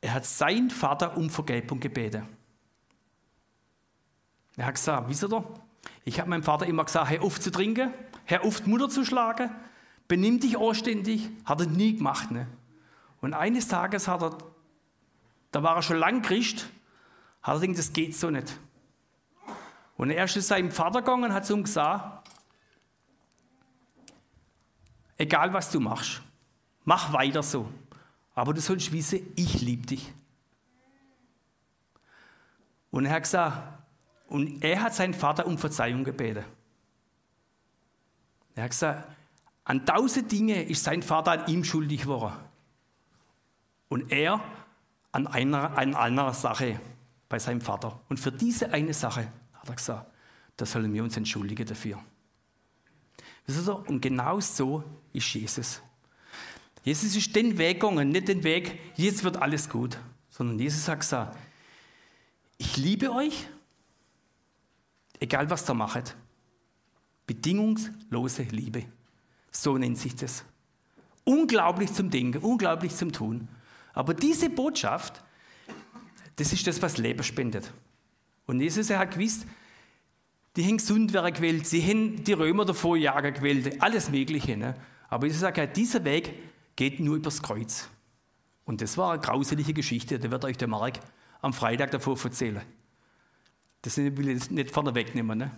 Er 0.00 0.14
hat 0.14 0.24
seinen 0.24 0.70
Vater 0.70 1.16
um 1.16 1.28
Vergebung 1.28 1.80
gebeten. 1.80 2.28
Er 4.56 4.66
hat 4.66 4.76
gesagt, 4.76 5.08
wisst 5.08 5.24
ihr, 5.24 5.44
ich 6.04 6.20
habe 6.20 6.30
meinem 6.30 6.44
Vater 6.44 6.66
immer 6.66 6.84
gesagt, 6.84 7.10
hör 7.10 7.22
auf 7.24 7.40
zu 7.40 7.50
trinken, 7.50 7.92
hör 8.26 8.44
auf 8.44 8.60
die 8.60 8.70
Mutter 8.70 8.88
zu 8.88 9.04
schlagen, 9.04 9.50
benimm 10.06 10.38
dich 10.38 10.56
anständig. 10.56 11.28
Hat 11.44 11.60
er 11.60 11.66
nie 11.66 11.96
gemacht. 11.96 12.30
Ne? 12.30 12.46
Und 13.22 13.34
eines 13.34 13.66
Tages 13.66 14.06
hat 14.06 14.22
er, 14.22 14.38
da 15.50 15.64
war 15.64 15.74
er 15.74 15.82
schon 15.82 15.96
lang 15.96 16.22
Christ, 16.22 16.68
hat 17.42 17.56
er 17.56 17.60
gedacht, 17.60 17.78
das 17.78 17.92
geht 17.92 18.14
so 18.14 18.30
nicht. 18.30 18.56
Und 19.96 20.10
er 20.10 20.26
ist 20.26 20.34
zu 20.34 20.40
seinem 20.42 20.70
Vater 20.70 21.00
gegangen 21.00 21.24
und 21.24 21.32
hat 21.32 21.44
zu 21.44 21.54
ihm 21.54 21.64
gesagt, 21.64 22.23
Egal 25.16 25.52
was 25.52 25.70
du 25.70 25.80
machst, 25.80 26.22
mach 26.84 27.12
weiter 27.12 27.42
so. 27.42 27.68
Aber 28.34 28.52
du 28.52 28.60
sollst 28.60 28.90
wissen, 28.92 29.20
ich 29.36 29.60
liebe 29.60 29.86
dich. 29.86 30.12
Und 32.90 33.06
er 33.06 33.12
hat 33.12 33.22
gesagt, 33.22 33.78
und 34.28 34.62
er 34.64 34.82
hat 34.82 34.94
seinen 34.94 35.14
Vater 35.14 35.46
um 35.46 35.58
Verzeihung 35.58 36.04
gebeten. 36.04 36.44
Er 38.54 38.64
hat 38.64 38.70
gesagt, 38.70 39.08
an 39.64 39.84
tausend 39.86 40.30
Dinge 40.30 40.62
ist 40.62 40.84
sein 40.84 41.02
Vater 41.02 41.32
an 41.32 41.46
ihm 41.46 41.64
schuldig 41.64 42.02
geworden. 42.02 42.36
Und 43.88 44.10
er 44.12 44.40
an 45.12 45.26
einer, 45.26 45.76
an 45.76 45.94
einer 45.94 46.32
Sache 46.34 46.80
bei 47.28 47.38
seinem 47.38 47.60
Vater. 47.60 48.00
Und 48.08 48.18
für 48.18 48.32
diese 48.32 48.72
eine 48.72 48.92
Sache 48.94 49.28
hat 49.52 49.68
er 49.68 49.74
gesagt, 49.74 50.10
da 50.56 50.66
sollen 50.66 50.92
wir 50.92 51.02
uns 51.02 51.16
entschuldigen 51.16 51.66
dafür. 51.66 52.00
Und 53.86 54.00
genau 54.00 54.40
so 54.40 54.82
ist 55.12 55.32
Jesus. 55.34 55.82
Jesus 56.82 57.16
ist 57.16 57.34
den 57.34 57.56
Weg 57.58 57.80
gegangen, 57.80 58.10
nicht 58.10 58.28
den 58.28 58.44
Weg, 58.44 58.78
jetzt 58.96 59.24
wird 59.24 59.36
alles 59.38 59.68
gut, 59.68 59.98
sondern 60.28 60.58
Jesus 60.58 60.86
hat 60.88 61.00
gesagt, 61.00 61.36
ich 62.58 62.76
liebe 62.76 63.10
euch, 63.10 63.46
egal 65.18 65.48
was 65.50 65.68
ihr 65.68 65.74
macht. 65.74 66.16
Bedingungslose 67.26 68.42
Liebe. 68.50 68.84
So 69.50 69.78
nennt 69.78 69.98
sich 69.98 70.14
das. 70.14 70.44
Unglaublich 71.24 71.92
zum 71.92 72.10
Denken, 72.10 72.42
unglaublich 72.42 72.94
zum 72.94 73.12
Tun. 73.12 73.48
Aber 73.94 74.12
diese 74.12 74.50
Botschaft, 74.50 75.22
das 76.36 76.52
ist 76.52 76.66
das, 76.66 76.82
was 76.82 76.98
Leben 76.98 77.22
spendet. 77.22 77.72
Und 78.46 78.60
Jesus 78.60 78.90
er 78.90 78.98
hat 78.98 79.12
gewusst, 79.12 79.46
die 80.56 80.64
haben 80.64 80.76
Gesundwerke 80.76 81.32
gewählt, 81.32 81.66
sie 81.66 81.82
haben 81.82 82.22
die 82.22 82.32
Römer 82.32 82.64
davor 82.64 82.96
jagen 82.96 83.34
gewählt, 83.34 83.82
alles 83.82 84.10
Mögliche. 84.10 84.56
Ne? 84.56 84.74
Aber 85.08 85.26
Jesus 85.26 85.40
sagt, 85.40 85.76
dieser 85.76 86.04
Weg 86.04 86.32
geht 86.76 87.00
nur 87.00 87.16
übers 87.16 87.42
Kreuz. 87.42 87.88
Und 88.64 88.80
das 88.80 88.96
war 88.96 89.12
eine 89.12 89.22
grauselige 89.22 89.74
Geschichte, 89.74 90.18
da 90.18 90.30
wird 90.30 90.44
euch 90.44 90.56
der 90.56 90.68
Mark 90.68 91.00
am 91.40 91.52
Freitag 91.52 91.90
davor 91.90 92.18
erzählen. 92.22 92.62
Das 93.82 93.98
will 93.98 94.28
ich 94.28 94.50
nicht 94.50 94.70
vorne 94.70 94.94
wegnehmen. 94.94 95.38
Ne? 95.38 95.50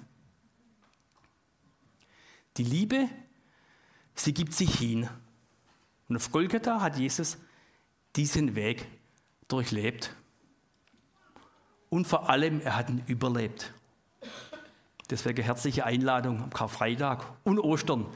Die 2.57 2.65
Liebe, 2.65 3.09
sie 4.15 4.35
gibt 4.35 4.53
sich 4.53 4.75
hin. 4.75 5.09
Und 6.09 6.17
auf 6.17 6.33
Golgatha 6.33 6.81
hat 6.81 6.99
Jesus 6.99 7.39
diesen 8.17 8.55
Weg 8.57 8.87
durchlebt. 9.47 10.15
Und 11.89 12.07
vor 12.07 12.29
allem, 12.29 12.61
er 12.63 12.77
hat 12.77 12.91
ihn 12.91 13.03
überlebt. 13.07 13.73
Deswegen 15.11 15.43
herzliche 15.43 15.85
Einladung 15.85 16.43
am 16.43 16.51
Karfreitag 16.51 17.25
und 17.45 17.59
Ostern. 17.59 18.07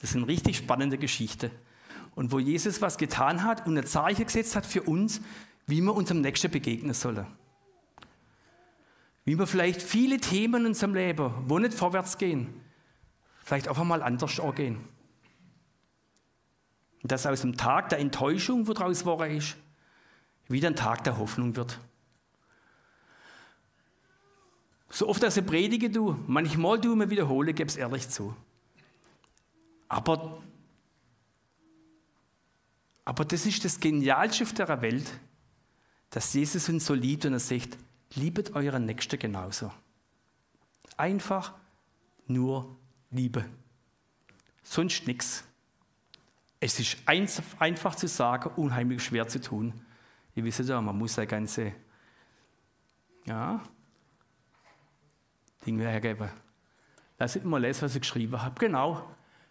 Das 0.00 0.12
sind 0.12 0.24
richtig 0.24 0.58
spannende 0.58 0.98
Geschichten. 0.98 1.50
Und 2.14 2.32
wo 2.32 2.38
Jesus 2.38 2.80
was 2.80 2.98
getan 2.98 3.42
hat 3.42 3.66
und 3.66 3.76
ein 3.76 3.86
Zeichen 3.86 4.24
gesetzt 4.24 4.56
hat 4.56 4.64
für 4.64 4.82
uns, 4.82 5.20
wie 5.66 5.80
wir 5.80 5.94
unserem 5.94 6.20
Nächsten 6.20 6.50
begegnen 6.50 6.94
sollen. 6.94 7.26
Wie 9.24 9.38
wir 9.38 9.46
vielleicht 9.46 9.82
viele 9.82 10.18
Themen 10.18 10.62
in 10.62 10.66
unserem 10.68 10.94
Leben, 10.94 11.32
wo 11.46 11.58
nicht 11.58 11.74
vorwärts 11.74 12.16
gehen, 12.16 12.60
vielleicht 13.44 13.68
auch 13.68 13.78
einmal 13.78 14.02
anders 14.02 14.38
angehen. 14.38 14.78
Und 17.02 17.12
dass 17.12 17.26
aus 17.26 17.40
dem 17.40 17.56
Tag 17.56 17.88
der 17.88 17.98
Enttäuschung, 17.98 18.68
wo 18.68 18.72
draus 18.72 19.04
war 19.04 19.26
ist, 19.26 19.56
wieder 20.48 20.68
ein 20.68 20.76
Tag 20.76 21.04
der 21.04 21.18
Hoffnung 21.18 21.56
wird. 21.56 21.80
So 24.96 25.10
oft 25.10 25.22
als 25.24 25.36
ich 25.36 25.44
predige, 25.44 25.90
du, 25.90 26.16
manchmal 26.26 26.80
du 26.80 26.96
mir 26.96 27.10
wiederhole, 27.10 27.52
gebe 27.52 27.68
es 27.68 27.76
ehrlich 27.76 28.08
zu. 28.08 28.34
Aber, 29.88 30.42
aber 33.04 33.26
das 33.26 33.44
ist 33.44 33.62
das 33.62 33.78
Genialste 33.78 34.44
auf 34.44 34.54
der 34.54 34.80
Welt, 34.80 35.20
dass 36.08 36.32
Jesus 36.32 36.70
uns 36.70 36.86
so 36.86 36.94
liebt 36.94 37.26
und 37.26 37.34
er 37.34 37.40
sagt, 37.40 37.76
liebet 38.14 38.54
euren 38.54 38.86
Nächsten 38.86 39.18
genauso. 39.18 39.70
Einfach 40.96 41.52
nur 42.26 42.74
Liebe. 43.10 43.44
Sonst 44.62 45.06
nichts. 45.06 45.44
Es 46.58 46.80
ist 46.80 46.96
einfach 47.06 47.96
zu 47.96 48.08
sagen, 48.08 48.50
unheimlich 48.56 49.04
schwer 49.04 49.28
zu 49.28 49.42
tun. 49.42 49.74
Ihr 50.34 50.44
wisst 50.44 50.60
ja, 50.60 50.80
man 50.80 50.96
muss 50.96 51.16
ja 51.16 51.26
ganze 51.26 51.74
ja, 53.26 53.60
Ding 55.66 55.78
hergeben. 55.78 56.30
Lasst 57.18 57.44
mal 57.44 57.60
lesen, 57.60 57.82
was 57.82 57.94
ich 57.94 58.02
geschrieben 58.02 58.40
habe. 58.40 58.54
Genau. 58.58 59.02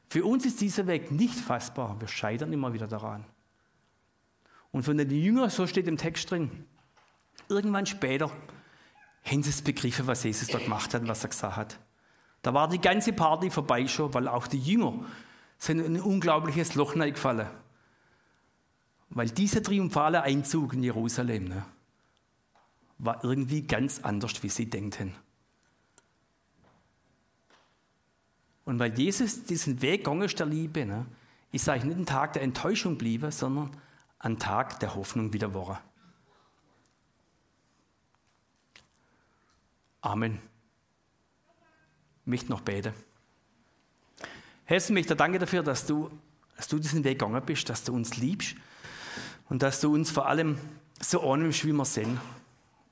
Für 0.08 0.24
uns 0.24 0.46
ist 0.46 0.62
dieser 0.62 0.88
Weg 0.88 1.12
nicht 1.12 1.36
fassbar. 1.36 2.00
Wir 2.00 2.08
scheitern 2.08 2.54
immer 2.54 2.74
wieder 2.74 2.88
daran. 2.88 3.26
Und 4.72 4.84
von 4.84 4.98
den 4.98 5.10
Jüngern, 5.10 5.50
so 5.50 5.68
steht 5.68 5.88
im 5.88 5.98
Text 5.98 6.30
drin, 6.32 6.66
irgendwann 7.50 7.86
später 7.86 8.30
haben 9.24 9.42
sie 9.42 9.50
es 9.50 9.62
begriffen, 9.62 10.06
was 10.06 10.24
Jesus 10.24 10.50
da 10.50 10.60
gemacht 10.60 10.94
hat 10.94 11.02
und 11.02 11.08
was 11.08 11.24
er 11.24 11.30
gesagt 11.30 11.56
hat. 11.56 11.80
Da 12.42 12.54
war 12.54 12.68
die 12.68 12.80
ganze 12.80 13.14
Party 13.14 13.50
vorbei 13.50 13.88
schon, 13.88 14.14
weil 14.14 14.28
auch 14.28 14.48
die 14.48 14.60
Jünger 14.60 15.06
sind 15.58 15.80
in 15.80 15.96
ein 15.96 16.02
unglaubliches 16.02 16.76
Loch 16.76 16.94
gefallen. 16.94 17.48
Weil 19.10 19.30
dieser 19.30 19.64
triumphale 19.64 20.22
Einzug 20.22 20.74
in 20.74 20.84
Jerusalem 20.84 21.46
ne, 21.46 21.66
war 22.98 23.24
irgendwie 23.24 23.64
ganz 23.64 24.00
anders, 24.02 24.44
wie 24.44 24.50
sie 24.50 24.70
denken. 24.70 25.16
Und 28.66 28.80
weil 28.80 28.98
Jesus 28.98 29.44
diesen 29.46 29.82
Weg 29.82 30.04
gegangen 30.04 30.24
ist 30.24 30.40
der 30.40 30.48
Liebe, 30.48 30.86
ne, 30.86 31.06
ist 31.52 31.70
eigentlich 31.70 31.86
nicht 31.86 32.00
ein 32.00 32.06
Tag 32.06 32.34
der 32.34 32.42
Enttäuschung 32.42 32.98
blieben, 32.98 33.32
sondern 33.32 33.72
ein 34.20 34.40
Tag 34.40 34.80
der 34.80 34.96
Hoffnung 34.96 35.32
wieder 35.34 35.54
war. 35.54 35.82
Amen. 40.02 40.40
Ich 42.22 42.28
möchte 42.28 42.50
noch 42.50 42.62
beten. 42.62 42.94
Herr, 44.66 44.78
ich 44.78 44.90
möchte 44.90 45.16
danke 45.16 45.38
dafür, 45.38 45.62
dass 45.62 45.86
du, 45.86 46.12
dass 46.56 46.68
du 46.68 46.80
diesen 46.80 47.04
Weg 47.04 47.20
gegangen 47.20 47.42
bist, 47.46 47.70
dass 47.70 47.84
du 47.84 47.94
uns 47.94 48.18
liebst 48.18 48.56
und 49.48 49.62
dass 49.62 49.80
du 49.80 49.94
uns 49.94 50.10
vor 50.10 50.28
allem 50.28 50.58
so 51.00 51.22
annimmst, 51.22 51.66
wie 51.66 51.72
wir 51.72 51.86
sind. 51.86 52.20